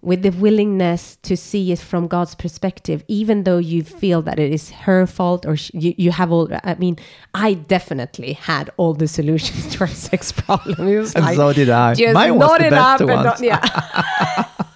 with 0.02 0.22
the 0.22 0.30
willingness 0.30 1.18
to 1.24 1.36
see 1.36 1.72
it 1.72 1.80
from 1.80 2.08
God's 2.08 2.36
perspective, 2.36 3.04
even 3.08 3.44
though 3.44 3.58
you 3.58 3.84
feel 3.84 4.22
that 4.22 4.40
it 4.40 4.52
is 4.54 4.70
her 4.70 5.06
fault 5.08 5.46
or 5.46 5.58
sh- 5.58 5.72
you, 5.74 5.94
you 5.98 6.12
have 6.12 6.32
all. 6.32 6.48
I 6.64 6.76
mean, 6.76 6.98
I 7.34 7.56
definitely 7.56 8.34
had 8.34 8.70
all 8.78 8.94
the 8.94 9.08
solutions 9.08 9.68
to 9.76 9.82
our 9.82 9.88
sex 9.88 10.32
problem. 10.32 10.88
It 10.88 10.98
was 11.00 11.16
And 11.16 11.26
like, 11.26 11.36
so 11.36 11.52
did 11.52 11.70
I. 11.70 11.96
just 11.96 12.14
Mine 12.14 12.36
was 12.36 12.52
the 12.58 12.70
best 12.70 12.74
up 12.74 13.00
and 13.02 13.10
ones. 13.10 13.26
not- 13.26 13.42
yeah. 13.42 14.46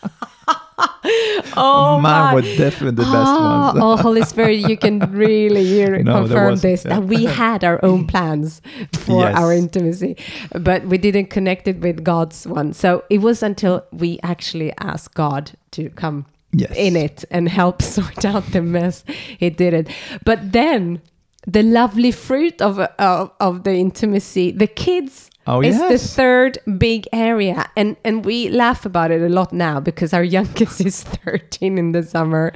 oh 1.58 2.00
Mine 2.00 2.02
my. 2.02 2.34
were 2.34 2.42
definitely 2.42 2.92
the 3.04 3.04
best 3.04 3.16
Ah, 3.16 3.72
ones. 3.74 3.80
oh, 3.82 3.98
Holy 4.02 4.22
Spirit, 4.24 4.60
you 4.70 4.78
can 4.78 5.00
really 5.12 5.62
you 5.62 5.88
No, 6.04 6.20
confirm 6.22 6.56
this 6.58 6.86
yeah. 6.86 7.00
that 7.00 7.04
we 7.08 7.26
had 7.26 7.64
our 7.64 7.84
own 7.84 8.06
plans 8.08 8.62
for 8.94 9.22
Yes. 9.24 9.38
our 9.38 9.52
intimacy, 9.54 10.16
but 10.60 10.86
we 10.86 10.98
didn't 10.98 11.28
connect 11.30 11.68
it 11.68 11.80
with 11.80 12.04
God's 12.04 12.46
one. 12.46 12.74
So 12.74 13.04
it 13.10 13.20
was 13.22 13.42
until 13.44 13.84
we 13.92 14.20
actually 14.24 14.72
asked 14.80 15.14
God 15.16 15.52
to 15.72 15.90
come 15.90 16.26
Yes. 16.54 16.74
in 16.76 16.96
it 16.98 17.26
and 17.32 17.48
help 17.50 17.82
sort 17.82 18.26
out 18.26 18.46
the 18.52 18.62
mess. 18.62 19.04
He 19.40 19.50
did 19.50 19.74
it. 19.74 19.88
But 20.26 20.52
then 20.52 21.02
the 21.48 21.64
lovely 21.64 22.12
fruit 22.12 22.62
of 22.62 22.78
of, 23.00 23.32
of 23.40 23.64
the 23.64 23.74
intimacy, 23.74 24.52
the 24.52 24.68
kids. 24.68 25.31
Oh, 25.48 25.62
is 25.62 25.80
the 25.80 25.98
third 25.98 26.60
big 26.78 27.08
area, 27.12 27.70
and 27.76 27.98
and 28.04 28.24
we 28.24 28.50
laugh 28.50 28.86
about 28.86 29.10
it 29.10 29.22
a 29.22 29.30
lot 29.30 29.52
now 29.52 29.80
because 29.80 30.14
our 30.14 30.24
youngest 30.38 30.82
is 30.82 31.04
thirteen 31.04 31.80
in 31.80 31.94
the 31.94 32.04
summer, 32.04 32.54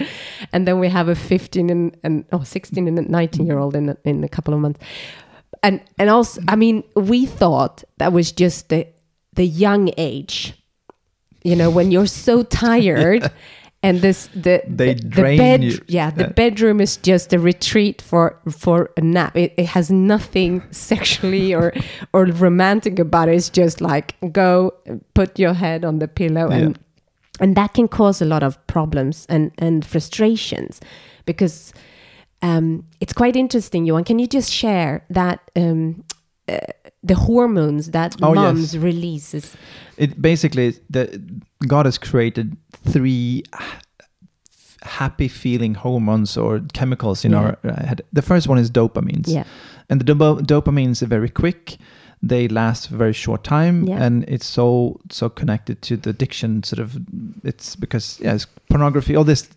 and 0.54 0.68
then 0.68 0.80
we 0.80 0.90
have 0.90 1.08
a 1.08 1.16
fifteen 1.16 1.70
and 1.72 1.98
and 2.04 2.26
oh, 2.32 2.44
16 2.44 2.88
and 2.88 3.00
a 3.00 3.02
nineteen 3.02 3.48
year 3.48 3.58
old 3.58 3.76
in 3.76 3.90
a, 3.90 3.98
in 4.04 4.24
a 4.24 4.30
couple 4.30 4.54
of 4.54 4.60
months, 4.60 4.80
and 5.64 5.82
and 5.98 6.12
also 6.12 6.42
I 6.48 6.56
mean 6.56 6.84
we 6.96 7.26
thought 7.26 7.84
that 7.98 8.14
was 8.14 8.32
just 8.32 8.70
the 8.70 8.88
the 9.34 9.46
young 9.46 9.92
age, 9.98 10.54
you 11.44 11.56
know, 11.56 11.72
when 11.72 11.92
you're 11.92 12.08
so 12.08 12.44
tired. 12.62 13.32
And 13.88 14.02
this 14.02 14.28
the 14.34 14.62
They 14.78 14.94
the, 14.96 15.10
the 15.10 15.22
bed 15.38 15.64
you. 15.64 15.80
yeah 15.88 16.12
the 16.12 16.24
Yeah. 16.24 16.34
bedroom 16.36 16.80
is 16.82 16.98
just 17.08 17.34
a 17.34 17.38
retreat 17.40 18.02
for 18.02 18.36
for 18.50 18.90
a 18.98 19.02
nap 19.02 19.36
it, 19.38 19.54
it 19.58 19.66
has 19.68 19.90
nothing 19.90 20.62
sexually 20.72 21.54
or 21.56 21.72
or 22.12 22.26
romantic 22.42 23.00
about 23.00 23.30
it 23.30 23.36
it's 23.36 23.50
just 23.58 23.82
like 23.82 24.16
go 24.32 24.72
put 25.14 25.40
your 25.40 25.54
head 25.54 25.86
on 25.86 26.00
the 26.00 26.08
pillow 26.08 26.50
and 26.52 26.78
and 27.42 27.56
that 27.56 27.74
can 27.74 27.88
cause 27.88 28.22
a 28.26 28.26
lot 28.26 28.44
of 28.44 28.58
problems 28.68 29.26
and 29.30 29.52
and 29.58 29.84
frustrations 29.86 30.80
because 31.26 31.74
um, 32.42 32.84
it's 33.02 33.14
quite 33.14 33.36
interesting 33.40 33.86
Johan 33.88 34.04
can 34.04 34.20
you 34.20 34.28
just 34.28 34.52
share 34.52 35.02
that 35.10 35.40
um, 35.56 36.04
uh, 36.48 36.58
the 37.04 37.16
hormones 37.16 37.92
that 37.92 38.16
Oh, 38.22 38.34
yes. 38.34 38.44
moms 38.44 38.78
releases 38.78 39.56
it 39.98 40.22
basically 40.22 40.74
the 40.90 41.08
God 41.68 41.86
has 41.86 41.98
created 41.98 42.56
three 42.92 43.44
happy 44.84 45.28
feeling 45.28 45.74
hormones 45.76 46.38
or 46.38 46.62
chemicals 46.74 47.26
in 47.26 47.32
Yeah. 47.32 47.40
our 47.40 47.58
uh, 47.64 47.86
head. 47.88 48.02
The 48.14 48.22
first 48.22 48.48
one 48.48 48.60
is 48.62 48.70
dopamines. 48.72 49.28
yeah 49.28 49.44
And 49.90 50.02
the 50.02 50.14
dopa- 50.14 50.42
dopamines 50.46 51.02
are 51.02 51.08
very 51.10 51.30
quick. 51.30 51.78
They 52.28 52.48
last 52.48 52.92
a 52.92 52.96
very 52.98 53.14
short 53.14 53.44
time, 53.44 53.88
Yeah. 53.88 54.06
and 54.06 54.24
it's 54.28 54.46
so 54.46 55.00
so 55.12 55.30
connected 55.30 55.82
to 55.82 55.98
the 55.98 56.10
addiction. 56.10 56.64
Sort 56.64 56.80
of, 56.80 56.98
it's 57.44 57.76
because 57.76 58.20
yeah, 58.24 58.36
it's 58.36 58.48
pornography, 58.70 59.16
all 59.18 59.24
this 59.26 59.50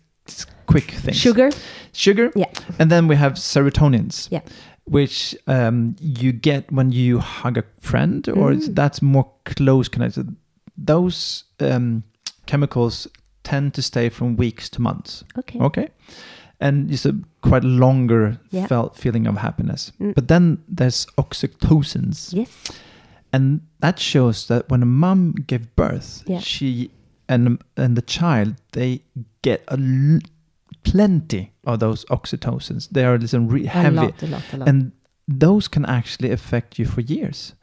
quick 0.67 0.91
things. 0.91 1.17
sugar 1.17 1.49
sugar, 1.93 2.31
yeah 2.35 2.51
and 2.79 2.91
then 2.91 3.07
we 3.07 3.15
have 3.15 3.33
serotonins, 3.33 4.27
Yeah. 4.31 4.41
which 4.85 5.35
um, 5.47 5.95
you 5.99 6.31
get 6.31 6.71
when 6.71 6.91
you 6.91 7.19
hug 7.19 7.57
a 7.57 7.63
friend, 7.81 8.27
or 8.29 8.53
Mm. 8.53 8.75
that's 8.75 9.01
more 9.01 9.25
close 9.45 9.89
connected. 9.89 10.35
Those 10.85 11.43
um, 11.59 12.03
chemicals 12.45 13.07
tend 13.43 13.73
to 13.73 13.81
stay 13.81 14.09
from 14.09 14.35
weeks 14.37 14.69
to 14.69 14.81
months. 14.81 15.23
okay 15.37 15.59
Okay, 15.59 15.87
and 16.59 16.91
it's 16.91 17.05
a 17.05 17.13
quite 17.41 17.63
longer 17.63 18.37
Yeah. 18.51 18.67
felt 18.67 18.95
feeling 18.97 19.27
of 19.27 19.37
happiness. 19.37 19.91
Mm. 19.99 20.13
But 20.13 20.27
then 20.27 20.57
there's 20.77 21.05
oxytocins, 21.17 22.33
yes 22.33 22.49
and 23.33 23.61
that 23.79 23.99
shows 23.99 24.47
that 24.47 24.67
when 24.69 24.81
a 24.81 24.85
mom 24.85 25.33
gives 25.47 25.67
birth, 25.75 26.23
Yeah. 26.27 26.39
she 26.41 26.89
and 27.27 27.57
and 27.77 27.95
the 27.95 28.01
child 28.01 28.55
they 28.71 29.01
get 29.43 29.63
a 29.67 29.73
l- 29.77 30.19
plenty 30.83 31.51
of 31.63 31.79
those 31.79 32.05
oxytocins. 32.09 32.89
They 32.89 33.03
are 33.05 33.17
listen 33.19 33.47
re- 33.47 33.65
a 33.65 33.69
heavy, 33.69 33.95
lot 33.95 34.23
a 34.23 34.27
lot 34.27 34.43
a 34.53 34.57
lot 34.57 34.67
and 34.69 34.91
those 35.27 35.67
can 35.69 35.85
actually 35.85 36.31
affect 36.31 36.79
you 36.79 36.85
for 36.87 37.01
years. 37.01 37.53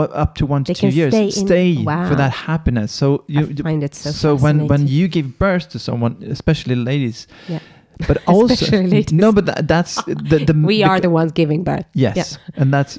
Well, 0.00 0.10
up 0.22 0.34
to 0.36 0.46
one 0.46 0.64
to 0.64 0.72
They 0.72 0.80
two 0.80 0.88
years, 0.88 1.14
stay 1.34 1.70
in- 1.76 1.84
Wow. 1.84 2.08
for 2.08 2.14
that 2.16 2.32
happiness. 2.32 2.90
So 2.92 3.24
you, 3.28 3.46
find 3.62 3.82
it 3.82 3.94
so 3.94 4.10
so 4.10 4.28
when 4.44 4.66
when 4.68 4.86
you 4.86 5.08
give 5.08 5.26
birth 5.38 5.68
to 5.70 5.78
someone, 5.78 6.16
especially 6.30 6.74
ladies, 6.74 7.26
Yeah. 7.48 7.60
but 8.08 8.16
also 8.26 8.82
no, 9.12 9.32
but 9.32 9.44
that, 9.46 9.68
that's 9.68 9.94
the, 10.30 10.38
the 10.48 10.54
we 10.66 10.82
are 10.84 11.00
the 11.00 11.10
ones 11.10 11.32
giving 11.32 11.64
birth 11.64 11.84
yes, 11.94 12.16
Yeah. 12.16 12.62
and 12.62 12.72
that's 12.74 12.98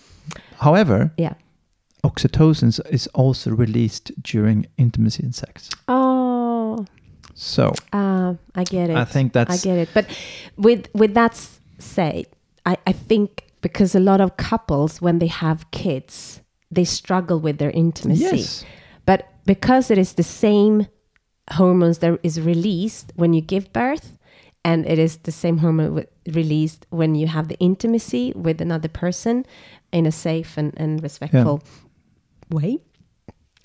however 0.60 1.12
yeah 1.18 1.34
oxytocin 2.04 2.80
is 2.90 3.08
also 3.14 3.52
released 3.52 4.12
during 4.24 4.66
intimacy 4.78 5.24
and 5.24 5.36
sex. 5.36 5.70
oh 5.88 6.86
So 7.34 7.74
uh, 7.94 8.34
i 8.56 8.64
get 8.64 8.90
it 8.90 8.96
I 8.96 9.06
think 9.06 9.34
that's 9.34 9.54
i 9.54 9.58
get 9.70 9.78
it 9.84 9.90
but 9.94 10.06
with 10.58 10.82
with 10.94 11.14
that 11.14 11.34
said 11.80 12.26
I, 12.66 12.78
I 12.92 12.94
think 13.10 13.30
because 13.62 13.98
a 13.98 14.00
lot 14.00 14.20
of 14.22 14.30
couples 14.38 15.02
when 15.02 15.20
they 15.20 15.28
have 15.30 15.66
kids 15.72 16.42
they 16.72 16.86
struggle 16.86 17.40
with 17.40 17.58
their 17.58 17.72
intimacy. 17.72 18.24
Yes, 18.24 18.66
but 19.06 19.28
because 19.46 19.92
it 19.92 19.98
is 19.98 20.14
the 20.14 20.24
same 20.24 20.88
hormones 21.52 22.00
that 22.00 22.20
is 22.24 22.40
released 22.40 23.12
when 23.16 23.34
you 23.34 23.42
give 23.42 23.74
birth 23.74 24.18
and 24.64 24.86
it 24.86 25.00
is 25.00 25.18
the 25.18 25.32
same 25.32 25.58
hormone 25.58 26.06
released 26.28 26.86
when 26.90 27.16
you 27.16 27.28
have 27.28 27.48
the 27.48 27.58
intimacy 27.60 28.32
with 28.36 28.62
another 28.62 28.88
person 28.88 29.46
in 29.92 30.06
a 30.06 30.12
safe 30.12 30.58
and, 30.58 30.74
and 30.78 31.02
respectful 31.04 31.62
way 32.50 32.78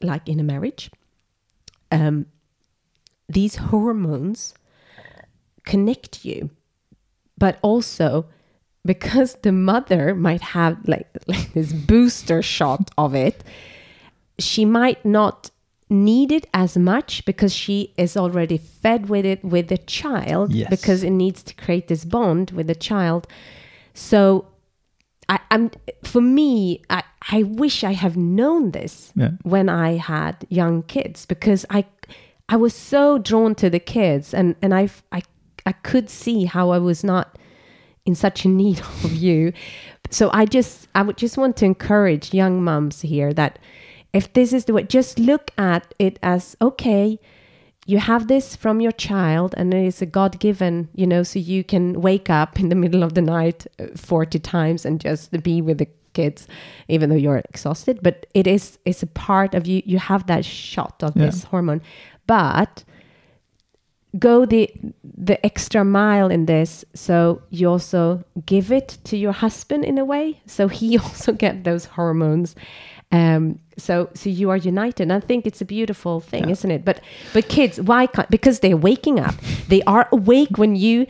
like 0.03 0.29
in 0.29 0.41
a 0.41 0.43
marriage 0.43 0.91
um, 1.93 2.27
these 3.29 3.57
hormones 3.57 4.55
connect 5.65 6.25
you 6.25 6.51
but 7.39 7.59
also 7.63 8.27
because 8.87 9.35
the 9.43 9.53
mother 9.53 10.15
might 10.15 10.41
have 10.57 10.77
like, 10.89 11.09
like 11.27 11.53
this 11.53 11.73
booster 11.73 12.41
shot 12.43 12.91
of 12.97 13.15
it 13.15 13.43
she 14.39 14.65
might 14.65 15.05
not 15.05 15.51
need 15.89 16.31
it 16.33 16.47
as 16.53 16.77
much 16.77 17.25
because 17.25 17.55
she 17.55 17.93
is 17.97 18.17
already 18.17 18.59
fed 18.59 19.09
with 19.09 19.25
it 19.25 19.45
with 19.45 19.69
the 19.69 19.79
child 19.79 20.53
Yes. 20.53 20.69
because 20.71 21.03
it 21.03 21.11
needs 21.11 21.43
to 21.45 21.55
create 21.55 21.87
this 21.89 22.05
bond 22.05 22.51
with 22.51 22.67
the 22.67 22.75
child 22.75 23.27
so 23.95 24.47
I, 25.29 25.39
i'm 25.51 25.71
for 26.05 26.21
me 26.21 26.83
I, 26.91 27.03
I 27.33 27.43
wish 27.45 27.83
i 27.85 27.93
have 27.93 28.17
known 28.17 28.71
this 28.73 29.13
yeah, 29.15 29.31
when 29.43 29.69
I 29.69 29.97
had 29.97 30.35
young 30.49 30.83
kids 30.83 31.27
because 31.27 31.65
I 31.71 31.85
I 32.49 32.57
was 32.57 32.75
so 32.75 33.19
drawn 33.19 33.55
to 33.57 33.69
the 33.71 33.81
kids 33.81 34.33
and 34.35 34.55
and 34.63 34.73
I 34.75 34.89
I 35.11 35.23
I 35.65 35.73
could 35.73 36.09
see 36.11 36.45
how 36.45 36.71
I 36.71 36.79
was 36.79 37.03
not 37.03 37.39
in 38.07 38.15
such 38.15 38.45
a 38.45 38.49
need 38.49 38.79
of 39.05 39.13
you. 39.13 39.53
So 40.11 40.31
I 40.33 40.47
just 40.47 40.89
I 40.95 41.03
would 41.03 41.17
just 41.17 41.37
want 41.37 41.57
to 41.59 41.65
encourage 41.67 42.33
young 42.33 42.63
moms 42.63 43.03
here 43.03 43.33
that 43.35 43.59
if 44.13 44.33
this 44.33 44.53
is 44.53 44.65
the 44.65 44.73
way 44.73 44.85
just 44.85 45.19
look 45.19 45.51
at 45.59 45.93
it 45.99 46.19
as 46.23 46.57
okay 46.63 47.19
you 47.89 47.99
have 47.99 48.27
this 48.29 48.57
from 48.57 48.81
your 48.81 48.93
child 48.93 49.55
and 49.59 49.75
it 49.75 49.85
is 49.85 50.01
a 50.01 50.07
god 50.07 50.39
given 50.41 50.89
you 50.95 51.07
know 51.07 51.23
so 51.23 51.39
you 51.39 51.63
can 51.65 52.01
wake 52.01 52.31
up 52.31 52.59
in 52.59 52.69
the 52.69 52.75
middle 52.75 53.03
of 53.03 53.15
the 53.15 53.21
night 53.21 53.67
uh, 53.79 53.87
40 53.97 54.39
times 54.39 54.87
and 54.87 55.01
just 55.01 55.31
be 55.43 55.61
with 55.61 55.79
the 55.79 55.89
kids 56.15 56.49
even 56.89 57.11
though 57.11 57.17
you're 57.17 57.43
exhausted 57.49 57.99
but 58.03 58.27
it 58.33 58.47
is 58.47 58.79
it's 58.85 59.03
a 59.03 59.07
part 59.09 59.55
of 59.55 59.67
you 59.67 59.83
you 59.85 59.99
have 59.99 60.27
that 60.29 60.45
shot 60.45 61.03
of 61.03 61.15
Yeah. 61.17 61.27
this 61.27 61.45
hormone 61.45 61.83
but 62.27 62.85
go 64.19 64.47
the 64.47 64.71
the 65.03 65.45
extra 65.45 65.85
mile 65.85 66.29
in 66.31 66.47
this 66.47 66.85
so 66.95 67.43
you 67.51 67.69
also 67.69 68.23
give 68.47 68.71
it 68.71 68.99
to 69.05 69.17
your 69.17 69.33
husband 69.33 69.85
in 69.85 69.99
a 69.99 70.05
way 70.05 70.41
so 70.47 70.69
he 70.69 70.97
also 71.05 71.33
get 71.33 71.65
those 71.65 71.85
hormones 71.85 72.55
um 73.13 73.59
so 73.79 74.09
so 74.15 74.29
you 74.29 74.51
are 74.51 74.57
united 74.57 75.03
and 75.05 75.13
i 75.13 75.21
think 75.21 75.47
it's 75.47 75.61
a 75.61 75.65
beautiful 75.65 76.19
thing 76.21 76.45
Yeah. 76.45 76.51
isn't 76.53 76.71
it 76.71 76.85
but 76.85 77.01
but 77.33 77.49
kids 77.49 77.81
why 77.81 78.07
can't 78.07 78.29
because 78.31 78.61
they're 78.61 78.77
waking 78.77 79.21
up 79.21 79.35
they 79.69 79.83
are 79.83 80.09
awake 80.11 80.59
when 80.59 80.75
you 80.77 81.07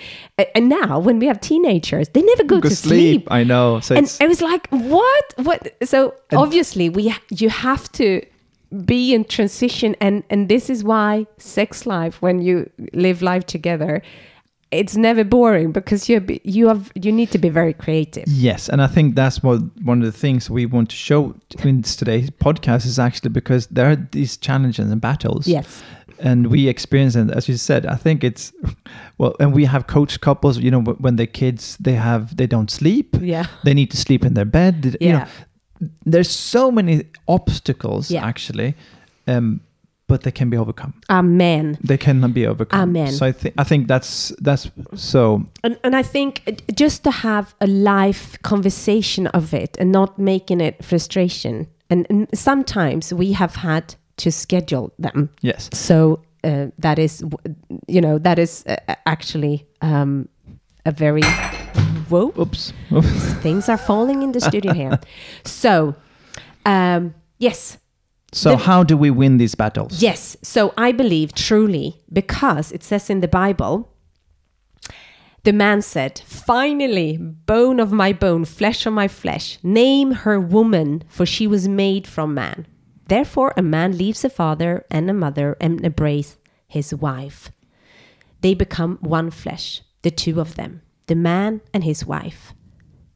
and 0.55 0.69
now 0.69 0.99
when 0.99 1.19
we 1.19 1.27
have 1.27 1.41
teenagers 1.41 2.09
they 2.11 2.23
never 2.23 2.45
go, 2.45 2.61
Go 2.61 2.69
to 2.69 2.77
sleep, 2.77 3.29
I 3.31 3.45
know. 3.45 3.81
So 3.81 3.95
and 3.95 4.05
it's, 4.05 4.21
I 4.21 4.27
was 4.27 4.41
like, 4.43 4.69
"What? 4.71 5.25
What?" 5.37 5.61
So 5.85 6.15
obviously, 6.33 6.89
we 6.89 7.15
you 7.31 7.49
have 7.51 7.91
to 7.93 8.09
be 8.85 9.15
in 9.15 9.25
transition, 9.25 9.95
and 10.01 10.23
and 10.31 10.49
this 10.49 10.69
is 10.71 10.83
why 10.85 11.27
sex 11.39 11.87
life, 11.87 12.21
when 12.23 12.41
you 12.41 12.69
live 12.93 13.23
life 13.23 13.47
together, 13.47 14.03
it's 14.73 14.97
never 14.97 15.25
boring 15.25 15.73
because 15.73 16.09
you 16.09 16.21
be- 16.21 16.41
you 16.45 16.69
have 16.69 16.91
you 16.95 17.13
need 17.13 17.31
to 17.31 17.39
be 17.39 17.49
very 17.49 17.73
creative. 17.73 18.25
Yes, 18.27 18.69
and 18.69 18.83
I 18.83 18.87
think 18.89 19.15
that's 19.15 19.43
what 19.43 19.61
one 19.85 20.03
of 20.03 20.13
the 20.13 20.19
things 20.19 20.51
we 20.51 20.67
want 20.67 20.91
to 20.91 20.97
show 20.97 21.35
in 21.63 21.83
today's 21.83 22.31
podcast 22.31 22.85
is 22.87 22.99
actually 22.99 23.31
because 23.31 23.67
there 23.69 23.89
are 23.91 23.97
these 24.11 24.37
challenges 24.37 24.91
and 24.91 25.01
battles. 25.01 25.47
Yes, 25.47 25.83
and 26.19 26.47
we 26.49 26.67
experience 26.69 27.15
it 27.15 27.31
as 27.31 27.47
you 27.47 27.59
said 27.59 27.85
i 27.85 27.95
think 27.95 28.25
it's 28.25 28.51
well 29.19 29.37
and 29.39 29.53
we 29.55 29.67
have 29.67 29.87
coached 29.87 30.23
couples 30.23 30.57
you 30.59 30.71
know 30.71 30.81
when 30.81 31.17
the 31.17 31.27
kids 31.27 31.77
they 31.79 31.93
have 31.93 32.35
they 32.39 32.47
don't 32.47 32.71
sleep 32.71 33.15
yeah, 33.21 33.45
they 33.65 33.75
need 33.75 33.91
to 33.91 33.99
sleep 33.99 34.25
in 34.25 34.33
their 34.33 34.47
bed 34.47 34.97
you 34.99 35.09
Yeah. 35.09 35.19
know 35.19 35.27
there's 36.13 36.31
so 36.31 36.71
many 36.71 37.05
obstacles 37.27 38.11
Yeah. 38.11 38.25
actually 38.29 38.75
um 39.27 39.61
but 40.09 40.23
they 40.23 40.31
can 40.33 40.51
be 40.51 40.57
overcome 40.57 40.93
amen. 41.09 41.77
they 41.89 41.97
cannot 41.99 42.33
be 42.33 42.47
overcome 42.47 42.81
Amen. 42.83 43.13
so 43.13 43.27
i 43.27 43.33
think 43.33 43.55
i 43.59 43.65
think 43.65 43.89
that's 43.89 44.33
that's 44.45 44.71
so 44.95 45.43
And, 45.65 45.77
and 45.83 45.97
I 45.97 46.03
think 46.05 46.43
uh, 46.47 46.53
just 46.75 47.03
to 47.05 47.11
have 47.11 47.55
a 47.61 47.67
life 47.67 48.39
conversation 48.43 49.27
of 49.35 49.53
it 49.53 49.77
and 49.81 49.91
not 49.93 50.19
making 50.19 50.61
it 50.61 50.85
frustration. 50.85 51.67
And, 51.91 52.07
and 52.11 52.27
sometimes 52.35 53.13
we 53.13 53.33
have 53.33 53.57
had 53.57 53.95
to 54.17 54.31
schedule 54.31 54.91
them 54.99 55.29
yes 55.43 55.69
so 55.73 56.21
uh, 56.45 56.67
that 56.83 56.99
is 56.99 57.23
you 57.89 58.01
know 58.01 58.19
that 58.19 58.39
is 58.39 58.65
uh, 58.67 58.77
actually 59.05 59.67
um, 59.83 60.29
a 60.85 60.91
very 60.93 61.23
whoa. 62.09 62.33
Oops. 62.39 62.73
Things 63.43 63.69
are 63.69 63.79
falling 63.79 64.23
in 64.23 64.33
the 64.33 64.41
studio 64.41 64.73
here. 64.73 64.99
So 65.45 65.95
um, 66.65 67.15
yes. 67.39 67.79
So 68.33 68.51
The- 68.51 68.57
how 68.59 68.83
do 68.85 68.97
we 68.97 69.11
win 69.11 69.39
these 69.39 69.55
battles? 69.55 70.03
Yes. 70.03 70.37
So 70.43 70.73
i 70.77 70.93
believe 70.93 71.33
truly 71.35 72.01
because 72.13 72.73
it 72.73 72.83
says 72.83 73.09
in 73.11 73.21
the 73.21 73.29
bible 73.29 73.89
the 75.45 75.53
man 75.53 75.81
said 75.81 76.21
finally 76.27 77.17
bone 77.19 77.79
of 77.81 77.93
my 77.93 78.13
bone 78.13 78.45
flesh 78.45 78.85
of 78.87 78.93
my 78.93 79.07
flesh 79.09 79.59
name 79.63 80.11
her 80.25 80.41
woman 80.41 81.03
for 81.09 81.25
she 81.25 81.47
was 81.47 81.69
made 81.69 82.07
from 82.07 82.35
man. 82.35 82.67
Therefore 83.09 83.53
a 83.57 83.63
man 83.63 83.97
leaves 83.97 84.25
a 84.25 84.29
father 84.31 84.85
and 84.91 85.09
a 85.09 85.15
mother 85.15 85.57
and 85.61 85.85
embrace 85.85 86.37
his 86.67 86.93
wife. 86.93 87.51
They 88.41 88.55
become 88.55 88.99
one 89.01 89.31
flesh, 89.31 89.83
the 90.03 90.11
two 90.11 90.41
of 90.41 90.57
them, 90.57 90.83
the 91.07 91.15
man 91.15 91.61
and 91.73 91.85
his 91.85 92.05
wife. 92.05 92.53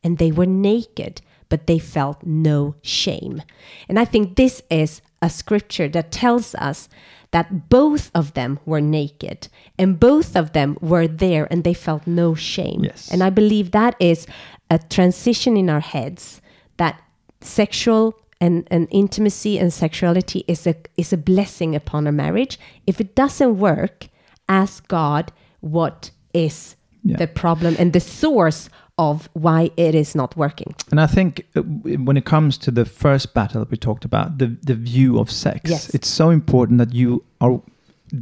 And 0.03 0.19
they 0.19 0.33
were 0.33 0.47
naked, 0.47 1.21
but 1.49 1.67
they 1.67 1.79
felt 1.79 2.25
no 2.25 2.75
shame. 2.83 3.43
And 3.89 3.99
I 3.99 4.05
think 4.05 4.37
this 4.37 4.63
is 4.71 5.03
a 5.21 5.29
scripture 5.29 5.89
that 5.89 6.11
tells 6.11 6.55
us 6.55 6.89
that 7.33 7.69
both 7.69 8.11
of 8.15 8.35
them 8.35 8.59
were 8.65 8.81
naked 8.81 9.49
and 9.79 10.01
both 10.01 10.35
of 10.35 10.53
them 10.53 10.77
were 10.81 11.07
there 11.07 11.47
and 11.51 11.63
they 11.63 11.75
felt 11.75 12.07
no 12.07 12.35
shame. 12.35 12.85
Yes. 12.85 13.09
And 13.13 13.23
I 13.23 13.31
believe 13.31 13.71
that 13.71 13.95
is 14.01 14.27
a 14.69 14.79
transition 14.79 15.57
in 15.57 15.71
our 15.71 15.81
heads 15.81 16.41
that 16.77 17.01
sexual 17.41 18.19
and, 18.41 18.67
and 18.71 18.89
intimacy 18.91 19.59
and 19.59 19.73
sexuality 19.73 20.45
is 20.49 20.67
a 20.67 20.75
is 20.97 21.13
a 21.13 21.17
blessing 21.19 21.75
upon 21.75 22.07
a 22.07 22.13
marriage. 22.13 22.59
If 22.87 23.01
it 23.01 23.15
doesn't 23.15 23.59
work, 23.59 24.09
ask 24.49 24.89
God 24.89 25.31
what 25.61 26.11
is 26.33 26.77
Yeah. 27.05 27.17
the 27.19 27.27
problem 27.27 27.77
and 27.79 27.93
the 27.93 28.01
source 28.01 28.69
of 28.99 29.29
why 29.33 29.71
it 29.77 29.95
is 29.95 30.15
not 30.15 30.37
working. 30.37 30.75
And 30.91 31.01
I 31.01 31.07
think 31.07 31.47
uh, 31.57 31.63
when 32.05 32.17
it 32.17 32.25
comes 32.25 32.59
to 32.59 32.71
the 32.71 32.85
first 32.85 33.33
battle 33.35 33.67
we 33.71 33.77
talked 33.77 34.05
about, 34.05 34.39
the 34.39 34.47
the 34.67 34.75
view 34.75 35.19
of 35.19 35.31
sex, 35.31 35.71
Yes. 35.71 35.95
it's 35.95 36.09
so 36.09 36.31
important 36.31 36.79
that 36.79 36.95
you 36.95 37.23
are 37.41 37.61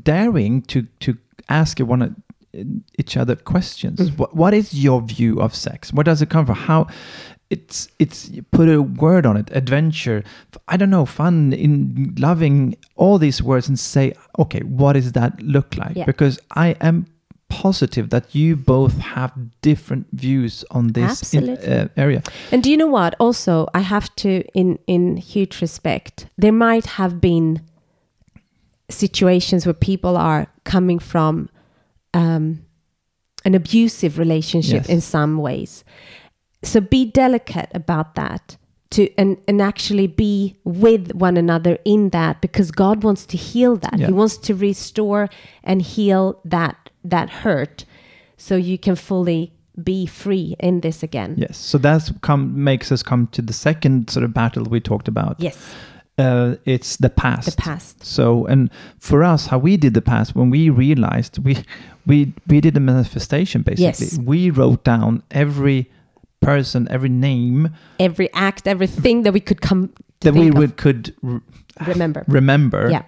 daring 0.04 0.62
to 0.66 0.82
to 1.00 1.12
ask 1.48 1.80
one 1.80 2.14
each 2.98 3.16
other 3.16 3.36
questions. 3.36 3.98
Mm-hmm. 4.00 4.16
What 4.16 4.34
what 4.34 4.54
is 4.54 4.72
your 4.72 5.02
view 5.02 5.40
of 5.40 5.54
sex? 5.54 5.92
Where 5.92 6.04
does 6.04 6.22
it 6.22 6.28
come 6.30 6.46
from? 6.46 6.56
How 6.56 6.86
it's 7.50 7.88
it's 7.98 8.30
put 8.50 8.68
a 8.68 8.82
word 8.82 9.26
on 9.26 9.36
it, 9.36 9.50
adventure. 9.56 10.22
I 10.68 10.76
don't 10.76 10.90
know, 10.90 11.06
fun 11.06 11.52
in 11.52 12.14
loving 12.18 12.76
all 12.96 13.18
these 13.18 13.42
words 13.42 13.68
and 13.68 13.78
say, 13.78 14.12
okay, 14.38 14.60
what 14.60 14.92
does 14.94 15.12
that 15.12 15.40
look 15.42 15.76
like? 15.76 15.96
Yeah. 15.96 16.06
Because 16.06 16.38
I 16.56 16.76
am 16.80 17.06
positive 17.48 18.10
that 18.10 18.34
you 18.34 18.56
both 18.56 18.98
have 18.98 19.32
different 19.62 20.06
views 20.12 20.64
on 20.70 20.92
this 20.92 21.34
in- 21.34 21.48
uh, 21.50 21.88
area. 21.96 22.22
And 22.52 22.62
do 22.62 22.70
you 22.70 22.76
know 22.76 22.86
what? 22.86 23.14
Also, 23.18 23.66
I 23.74 23.80
have 23.80 24.14
to, 24.16 24.42
in 24.54 24.78
in 24.86 25.16
huge 25.16 25.60
respect, 25.60 26.26
there 26.36 26.52
might 26.52 26.86
have 26.86 27.20
been 27.20 27.60
situations 28.90 29.66
where 29.66 29.74
people 29.74 30.16
are 30.16 30.46
coming 30.64 30.98
from 30.98 31.48
um, 32.14 32.64
an 33.44 33.54
abusive 33.54 34.18
relationship 34.18 34.82
Yes. 34.82 34.88
in 34.88 35.00
some 35.00 35.36
ways. 35.38 35.84
So 36.62 36.80
be 36.80 37.04
delicate 37.04 37.68
about 37.74 38.14
that. 38.14 38.56
To 38.92 39.06
and, 39.18 39.36
and 39.46 39.60
actually 39.60 40.06
be 40.06 40.56
with 40.64 41.12
one 41.14 41.36
another 41.36 41.76
in 41.84 42.08
that 42.10 42.40
because 42.40 42.70
God 42.70 43.04
wants 43.04 43.26
to 43.26 43.36
heal 43.36 43.76
that. 43.76 43.98
Yeah. 43.98 44.06
He 44.06 44.12
wants 44.14 44.38
to 44.38 44.54
restore 44.54 45.28
and 45.62 45.82
heal 45.82 46.40
that 46.46 46.87
that 47.10 47.30
hurt 47.30 47.84
so 48.36 48.56
you 48.56 48.78
can 48.78 48.96
fully 48.96 49.52
be 49.82 50.06
free 50.06 50.56
in 50.58 50.80
this 50.80 51.02
again. 51.02 51.34
Yes, 51.36 51.56
so 51.56 51.78
that's 51.78 52.12
come 52.20 52.64
makes 52.64 52.90
us 52.90 53.02
come 53.02 53.28
to 53.28 53.42
the 53.42 53.52
second 53.52 54.10
sort 54.10 54.24
of 54.24 54.34
battle 54.34 54.64
we 54.64 54.80
talked 54.80 55.08
about. 55.08 55.36
Yes. 55.38 55.56
Uh, 56.18 56.56
it's 56.64 56.96
the 56.96 57.10
past. 57.10 57.56
The 57.56 57.62
past. 57.62 58.04
So, 58.04 58.44
and 58.46 58.70
for 58.98 59.22
us, 59.22 59.46
how 59.46 59.58
we 59.58 59.76
did 59.76 59.94
the 59.94 60.02
past 60.02 60.34
when 60.34 60.50
we 60.50 60.68
realized 60.68 61.38
we 61.44 61.58
we 62.06 62.32
we 62.48 62.60
did 62.60 62.76
a 62.76 62.80
manifestation 62.80 63.62
basically. 63.62 64.06
Yes. 64.06 64.18
We 64.18 64.50
wrote 64.50 64.82
down 64.82 65.22
every 65.30 65.90
person, 66.40 66.88
every 66.90 67.08
name 67.08 67.70
every 68.00 68.32
act, 68.32 68.66
everything 68.66 69.22
that 69.22 69.32
we 69.32 69.40
could 69.40 69.60
come 69.60 69.92
to 70.20 70.32
that 70.32 70.34
we 70.34 70.50
would 70.50 70.76
could 70.76 71.14
r- 71.22 71.40
remember. 71.86 72.24
remember. 72.26 72.90
Yeah. 72.90 73.02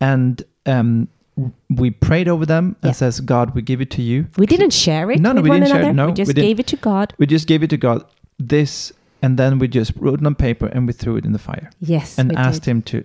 and 0.00 0.42
um, 0.66 1.08
we 1.68 1.90
prayed 1.90 2.28
over 2.28 2.46
them 2.46 2.76
and 2.82 2.94
says, 2.96 3.20
"God, 3.20 3.54
we 3.54 3.62
give 3.62 3.80
it 3.80 3.90
to 3.92 4.02
you." 4.02 4.26
We 4.36 4.46
didn't 4.46 4.72
share 4.72 5.10
it 5.10 5.20
No, 5.20 5.32
no, 5.32 5.40
we 5.42 5.50
didn't 5.50 5.68
share 5.68 5.82
it. 5.90 5.92
No, 5.94 6.06
we 6.06 6.12
we 6.12 6.16
just 6.16 6.28
didn't. 6.34 6.44
gave 6.48 6.60
it 6.60 6.66
to 6.68 6.76
God. 6.76 7.14
We 7.18 7.26
just 7.26 7.46
gave 7.48 7.62
it 7.62 7.70
to 7.70 7.76
God. 7.76 8.04
This, 8.38 8.92
and 9.22 9.38
then 9.38 9.58
we 9.58 9.68
just 9.68 9.92
wrote 9.96 10.20
it 10.20 10.26
on 10.26 10.34
paper 10.34 10.66
and 10.66 10.86
we 10.86 10.92
threw 10.92 11.16
it 11.16 11.24
in 11.24 11.32
the 11.32 11.38
fire. 11.38 11.70
Yes, 11.80 12.18
and 12.18 12.30
we 12.30 12.36
asked 12.36 12.62
did. 12.64 12.70
him 12.70 12.82
to 12.82 13.04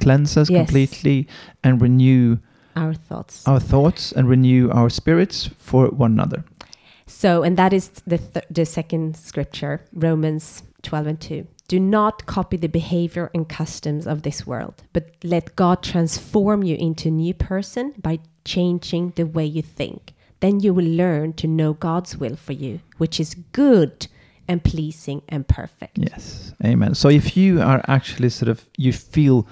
cleanse 0.00 0.36
us 0.36 0.48
Yes. 0.50 0.66
completely 0.66 1.26
and 1.62 1.80
renew 1.82 2.38
our 2.76 2.94
thoughts. 2.94 3.46
our 3.46 3.60
thoughts 3.60 4.12
and 4.12 4.28
renew 4.28 4.70
our 4.70 4.88
spirits 4.90 5.50
for 5.58 5.86
one 5.88 6.12
another. 6.12 6.44
So, 7.06 7.42
and 7.42 7.56
that 7.56 7.72
is 7.72 7.90
the 8.06 8.18
th- 8.18 8.46
the 8.50 8.64
second 8.64 9.16
scripture, 9.16 9.80
Romans 9.92 10.62
12 10.82 11.06
and 11.06 11.20
2. 11.20 11.46
Do 11.72 11.80
not 11.80 12.26
copy 12.26 12.58
the 12.58 12.68
behavior 12.68 13.30
and 13.32 13.48
customs 13.48 14.06
of 14.06 14.20
this 14.20 14.46
world, 14.46 14.82
but 14.92 15.04
let 15.24 15.56
God 15.56 15.82
transform 15.82 16.62
you 16.62 16.76
into 16.76 17.08
a 17.08 17.10
new 17.10 17.32
person 17.32 17.94
by 17.96 18.18
changing 18.44 19.14
the 19.16 19.24
way 19.24 19.46
you 19.46 19.62
think. 19.62 20.12
Then 20.40 20.60
you 20.60 20.74
will 20.74 20.84
learn 20.84 21.32
to 21.40 21.46
know 21.46 21.72
God's 21.72 22.14
will 22.18 22.36
for 22.36 22.52
you, 22.52 22.80
which 22.98 23.18
is 23.18 23.32
good 23.52 24.06
and 24.46 24.62
pleasing 24.62 25.22
and 25.30 25.48
perfect. 25.48 25.96
Yes, 25.96 26.52
amen. 26.62 26.94
So 26.94 27.08
if 27.08 27.38
you 27.38 27.62
are 27.62 27.80
actually 27.88 28.28
sort 28.28 28.50
of 28.50 28.68
you 28.76 28.92
feel 28.92 29.46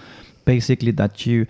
basically 0.44 0.90
that 0.92 1.24
you 1.24 1.46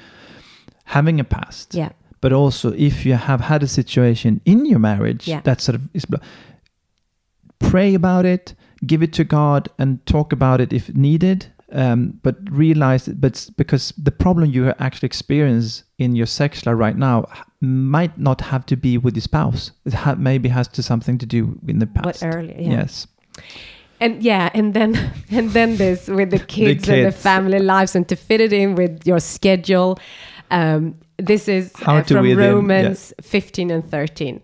having 0.85 1.18
a 1.18 1.24
past, 1.24 1.74
Yeah. 1.74 1.90
but 2.20 2.33
also 2.33 2.72
if 2.76 3.04
you 3.04 3.14
have 3.14 3.40
had 3.40 3.64
a 3.64 3.66
situation 3.66 4.40
in 4.44 4.66
your 4.66 4.78
marriage 4.78 5.26
Yeah. 5.26 5.40
that 5.42 5.61
sort 5.61 5.74
of 5.74 5.88
is 5.94 6.06
pray 7.59 7.92
about 7.94 8.24
it, 8.24 8.54
give 8.87 9.03
it 9.03 9.12
to 9.14 9.25
God, 9.25 9.69
and 9.79 10.05
talk 10.07 10.33
about 10.33 10.61
it 10.61 10.73
if 10.73 10.95
needed. 10.95 11.47
um, 11.73 12.19
but 12.25 12.35
realize 12.51 13.07
it, 13.07 13.21
but 13.21 13.49
because 13.57 13.93
the 13.97 14.11
problem 14.11 14.51
you 14.51 14.75
actually 14.81 15.07
experience 15.07 15.85
in 15.99 16.16
your 16.16 16.27
sex 16.27 16.66
life 16.66 16.77
right 16.77 16.97
now 16.97 17.27
might 17.61 18.19
not 18.19 18.40
have 18.40 18.66
to 18.66 18.77
be 18.77 18.99
with 18.99 19.14
your 19.14 19.23
spouse. 19.23 19.71
It 19.85 19.95
ha- 19.95 20.16
maybe 20.16 20.49
has 20.49 20.66
to 20.69 20.83
something 20.83 21.16
to 21.19 21.27
do 21.27 21.61
in 21.69 21.79
the 21.79 21.87
past. 21.87 22.25
earlier, 22.25 22.57
yeah. 22.59 22.71
Yes. 22.71 23.07
and 24.01 24.23
yeah 24.23 24.51
and 24.55 24.75
then 24.75 25.12
and 25.31 25.51
then 25.51 25.77
this 25.77 26.09
with 26.09 26.31
the 26.31 26.38
kids, 26.38 26.88
and 26.88 27.07
the 27.07 27.12
family 27.12 27.59
lives 27.61 27.95
and 27.95 28.09
to 28.09 28.16
fit 28.16 28.40
it 28.40 28.53
in 28.53 28.75
with 28.75 29.07
your 29.07 29.21
schedule 29.21 29.99
um, 30.51 30.95
this 31.19 31.47
is 31.49 31.73
uh, 31.87 32.03
from 32.03 32.37
romans 32.37 33.12
15 33.23 33.71
and 33.71 33.88
13 33.90 34.40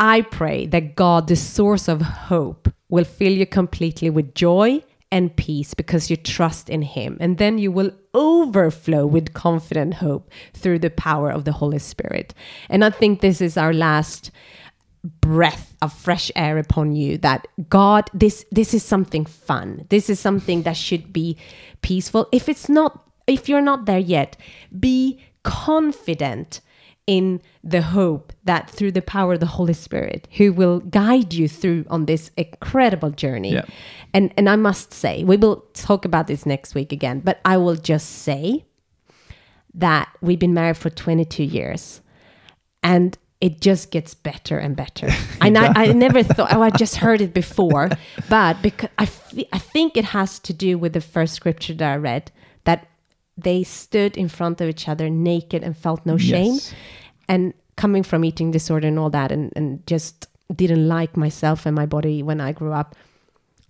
i 0.00 0.20
pray 0.20 0.66
that 0.66 0.96
god 0.96 1.28
the 1.28 1.36
source 1.36 1.88
of 1.88 2.02
hope 2.02 2.68
will 2.88 3.04
fill 3.04 3.32
you 3.32 3.46
completely 3.46 4.10
with 4.10 4.34
joy 4.34 4.82
and 5.12 5.34
peace 5.36 5.72
because 5.74 6.10
you 6.10 6.16
trust 6.16 6.68
in 6.68 6.82
him. 6.82 7.16
And 7.20 7.38
then 7.38 7.58
you 7.58 7.70
will 7.70 7.92
overflow 8.14 9.06
with 9.06 9.34
confident 9.34 9.94
hope 9.94 10.30
through 10.52 10.80
the 10.80 10.90
power 10.90 11.30
of 11.30 11.44
the 11.44 11.52
holy 11.52 11.78
spirit. 11.78 12.34
And 12.68 12.84
i 12.84 12.90
think 12.90 13.20
this 13.20 13.40
is 13.40 13.56
our 13.56 13.72
last 13.72 14.30
breath 15.20 15.74
of 15.82 15.92
fresh 15.92 16.32
air 16.34 16.58
upon 16.58 16.92
you 16.92 17.16
that 17.18 17.46
god 17.68 18.10
this 18.12 18.44
this 18.50 18.74
is 18.74 18.82
something 18.82 19.24
fun. 19.24 19.86
This 19.88 20.10
is 20.10 20.18
something 20.18 20.62
that 20.62 20.76
should 20.76 21.12
be 21.12 21.36
peaceful. 21.82 22.28
If 22.32 22.48
it's 22.48 22.68
not 22.68 23.04
if 23.26 23.48
you're 23.48 23.60
not 23.60 23.86
there 23.86 23.98
yet 23.98 24.36
be 24.78 25.20
confident 25.42 26.60
in 27.06 27.40
the 27.62 27.82
hope 27.82 28.32
that 28.44 28.68
through 28.68 28.90
the 28.92 29.02
power 29.02 29.34
of 29.34 29.40
the 29.40 29.46
holy 29.46 29.72
spirit 29.72 30.26
who 30.38 30.52
will 30.52 30.80
guide 30.80 31.32
you 31.32 31.48
through 31.48 31.84
on 31.88 32.06
this 32.06 32.30
incredible 32.36 33.10
journey 33.10 33.52
Yeah. 33.52 33.64
and 34.12 34.32
and 34.36 34.48
i 34.48 34.56
must 34.56 34.92
say 34.92 35.22
we 35.22 35.36
will 35.36 35.64
talk 35.72 36.04
about 36.04 36.26
this 36.26 36.44
next 36.44 36.74
week 36.74 36.90
again 36.92 37.20
but 37.20 37.40
i 37.44 37.56
will 37.56 37.76
just 37.76 38.08
say 38.08 38.64
that 39.74 40.08
we've 40.20 40.38
been 40.38 40.54
married 40.54 40.76
for 40.76 40.90
22 40.90 41.44
years 41.44 42.00
and 42.82 43.16
it 43.40 43.60
just 43.60 43.90
gets 43.90 44.14
better 44.14 44.58
and 44.58 44.74
better. 44.74 45.08
and 45.42 45.58
I, 45.58 45.84
I 45.84 45.92
never 45.92 46.22
thought, 46.22 46.54
oh, 46.54 46.62
I 46.62 46.70
just 46.70 46.96
heard 47.04 47.20
it 47.20 47.34
before, 47.34 47.90
but 48.30 48.62
because 48.62 48.88
I, 48.98 49.06
I 49.52 49.58
think 49.58 49.98
it 49.98 50.06
has 50.06 50.38
to 50.40 50.54
do 50.54 50.78
with 50.78 50.94
the 50.94 51.02
first 51.02 51.34
scripture 51.34 51.74
that 51.74 51.92
I 51.92 51.96
read 51.96 52.32
that 52.64 52.88
they 53.36 53.62
stood 53.62 54.16
in 54.16 54.28
front 54.28 54.60
of 54.60 54.68
each 54.68 54.88
other 54.88 55.10
naked 55.10 55.62
and 55.62 55.76
felt 55.76 56.06
no 56.06 56.16
shame. 56.16 56.54
Yes. 56.54 56.74
And 57.28 57.52
coming 57.76 58.02
from 58.02 58.24
eating 58.24 58.50
disorder 58.50 58.88
and 58.88 58.98
all 58.98 59.10
that, 59.10 59.30
and, 59.30 59.52
and 59.56 59.86
just 59.86 60.26
didn't 60.54 60.88
like 60.88 61.16
myself 61.16 61.66
and 61.66 61.74
my 61.74 61.86
body 61.86 62.22
when 62.22 62.40
I 62.40 62.52
grew 62.52 62.72
up. 62.72 62.94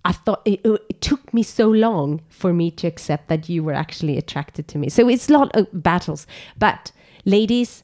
I 0.04 0.12
thought 0.12 0.42
it, 0.44 0.60
it 0.64 1.00
took 1.00 1.34
me 1.34 1.42
so 1.42 1.68
long 1.68 2.20
for 2.28 2.52
me 2.52 2.70
to 2.72 2.86
accept 2.86 3.28
that 3.28 3.48
you 3.48 3.64
were 3.64 3.72
actually 3.72 4.16
attracted 4.16 4.68
to 4.68 4.78
me. 4.78 4.88
So 4.88 5.08
it's 5.08 5.28
a 5.28 5.32
lot 5.32 5.54
of 5.56 5.66
battles. 5.72 6.28
But 6.58 6.92
ladies, 7.24 7.82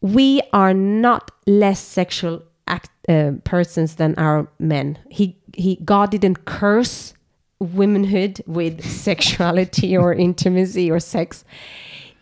we 0.00 0.42
are 0.52 0.74
not 0.74 1.30
less 1.46 1.78
sexual 1.78 2.42
act, 2.66 2.90
uh, 3.08 3.32
persons 3.44 3.94
than 3.94 4.16
our 4.16 4.48
men. 4.58 4.98
He, 5.08 5.38
he, 5.54 5.76
God 5.84 6.10
didn't 6.10 6.46
curse 6.46 7.14
womanhood 7.62 8.42
with 8.46 8.84
sexuality 8.84 9.96
or 9.96 10.12
intimacy 10.28 10.90
or 10.90 11.00
sex. 11.00 11.44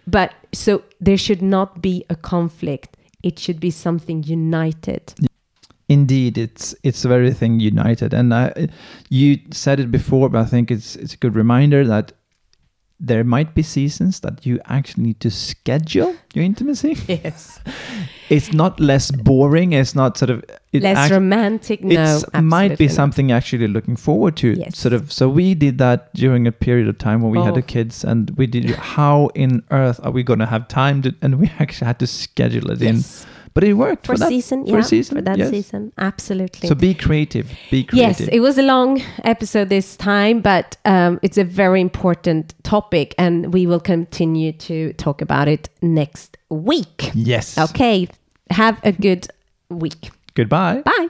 But 0.06 0.32
so 0.52 0.82
there 1.00 1.16
should 1.16 1.42
not 1.42 1.82
be 1.82 2.04
a 2.10 2.16
conflict. 2.16 2.96
It 3.22 3.38
should 3.38 3.60
be 3.60 3.70
something 3.70 4.22
united. 4.22 5.14
Indeed, 5.88 6.38
it's 6.38 6.74
it's 6.84 7.04
very 7.04 7.32
thing 7.32 7.58
united, 7.58 8.14
and 8.14 8.32
I, 8.32 8.68
you 9.08 9.38
said 9.50 9.80
it 9.80 9.90
before, 9.90 10.28
but 10.28 10.40
I 10.40 10.44
think 10.44 10.70
it's 10.70 10.94
it's 10.94 11.14
a 11.14 11.16
good 11.16 11.34
reminder 11.34 11.84
that 11.84 12.12
there 13.02 13.24
might 13.24 13.54
be 13.54 13.62
seasons 13.62 14.20
that 14.20 14.44
you 14.44 14.60
actually 14.66 15.04
need 15.04 15.20
to 15.20 15.30
schedule 15.30 16.14
your 16.34 16.44
intimacy. 16.44 16.96
Yes. 17.08 17.58
It's 18.28 18.52
not 18.52 18.78
less 18.78 19.10
boring. 19.10 19.72
It's 19.72 19.94
not 19.94 20.16
sort 20.18 20.30
of 20.30 20.44
it 20.72 20.82
Less 20.82 20.96
act- 20.96 21.12
romantic. 21.12 21.82
No, 21.82 22.16
It's 22.16 22.24
might 22.42 22.78
be 22.78 22.86
something 22.88 23.32
actually 23.32 23.66
looking 23.68 23.96
forward 23.96 24.36
to. 24.36 24.52
Yes. 24.52 24.78
Sort 24.78 24.92
of. 24.92 25.10
So 25.10 25.28
we 25.28 25.54
did 25.54 25.78
that 25.78 26.12
during 26.14 26.46
a 26.46 26.52
period 26.52 26.86
of 26.88 26.98
time 26.98 27.22
when 27.22 27.32
we 27.32 27.38
had 27.38 27.52
Oh. 27.52 27.56
the 27.56 27.62
kids, 27.62 28.04
and 28.04 28.30
we 28.36 28.46
did. 28.46 28.70
How 28.70 29.30
in 29.34 29.62
earth 29.70 29.98
are 30.04 30.12
we 30.12 30.22
going 30.22 30.38
to 30.38 30.46
have 30.46 30.68
time 30.68 31.02
to? 31.02 31.14
And 31.22 31.40
we 31.40 31.50
actually 31.58 31.86
had 31.86 31.98
to 31.98 32.06
schedule 32.06 32.70
it 32.70 32.80
in. 32.82 33.02
But 33.52 33.64
it 33.64 33.74
worked 33.74 34.06
For, 34.06 34.14
for, 34.14 34.18
that 34.18 34.28
season, 34.28 34.64
For 34.64 34.76
yeah, 34.76 34.80
season, 34.82 35.16
for 35.16 35.22
that 35.22 35.38
yes. 35.38 35.50
season, 35.50 35.92
absolutely. 35.98 36.68
So 36.68 36.74
be 36.74 36.94
creative. 36.94 37.50
Be 37.70 37.84
creative. 37.84 38.20
yes, 38.20 38.28
it 38.32 38.40
was 38.40 38.58
a 38.58 38.62
long 38.62 39.02
episode 39.24 39.68
this 39.68 39.96
time, 39.96 40.40
but 40.40 40.76
um, 40.84 41.18
it's 41.22 41.36
a 41.36 41.44
very 41.44 41.80
important 41.80 42.54
topic, 42.62 43.14
and 43.18 43.52
we 43.52 43.66
will 43.66 43.80
continue 43.80 44.52
to 44.52 44.92
talk 44.94 45.20
about 45.20 45.48
it 45.48 45.68
next 45.82 46.36
week. 46.48 47.10
yes. 47.14 47.58
Okay, 47.58 48.08
have 48.50 48.78
a 48.84 48.92
good 48.92 49.26
week. 49.68 50.10
Goodbye. 50.34 50.82
Bye. 50.84 51.08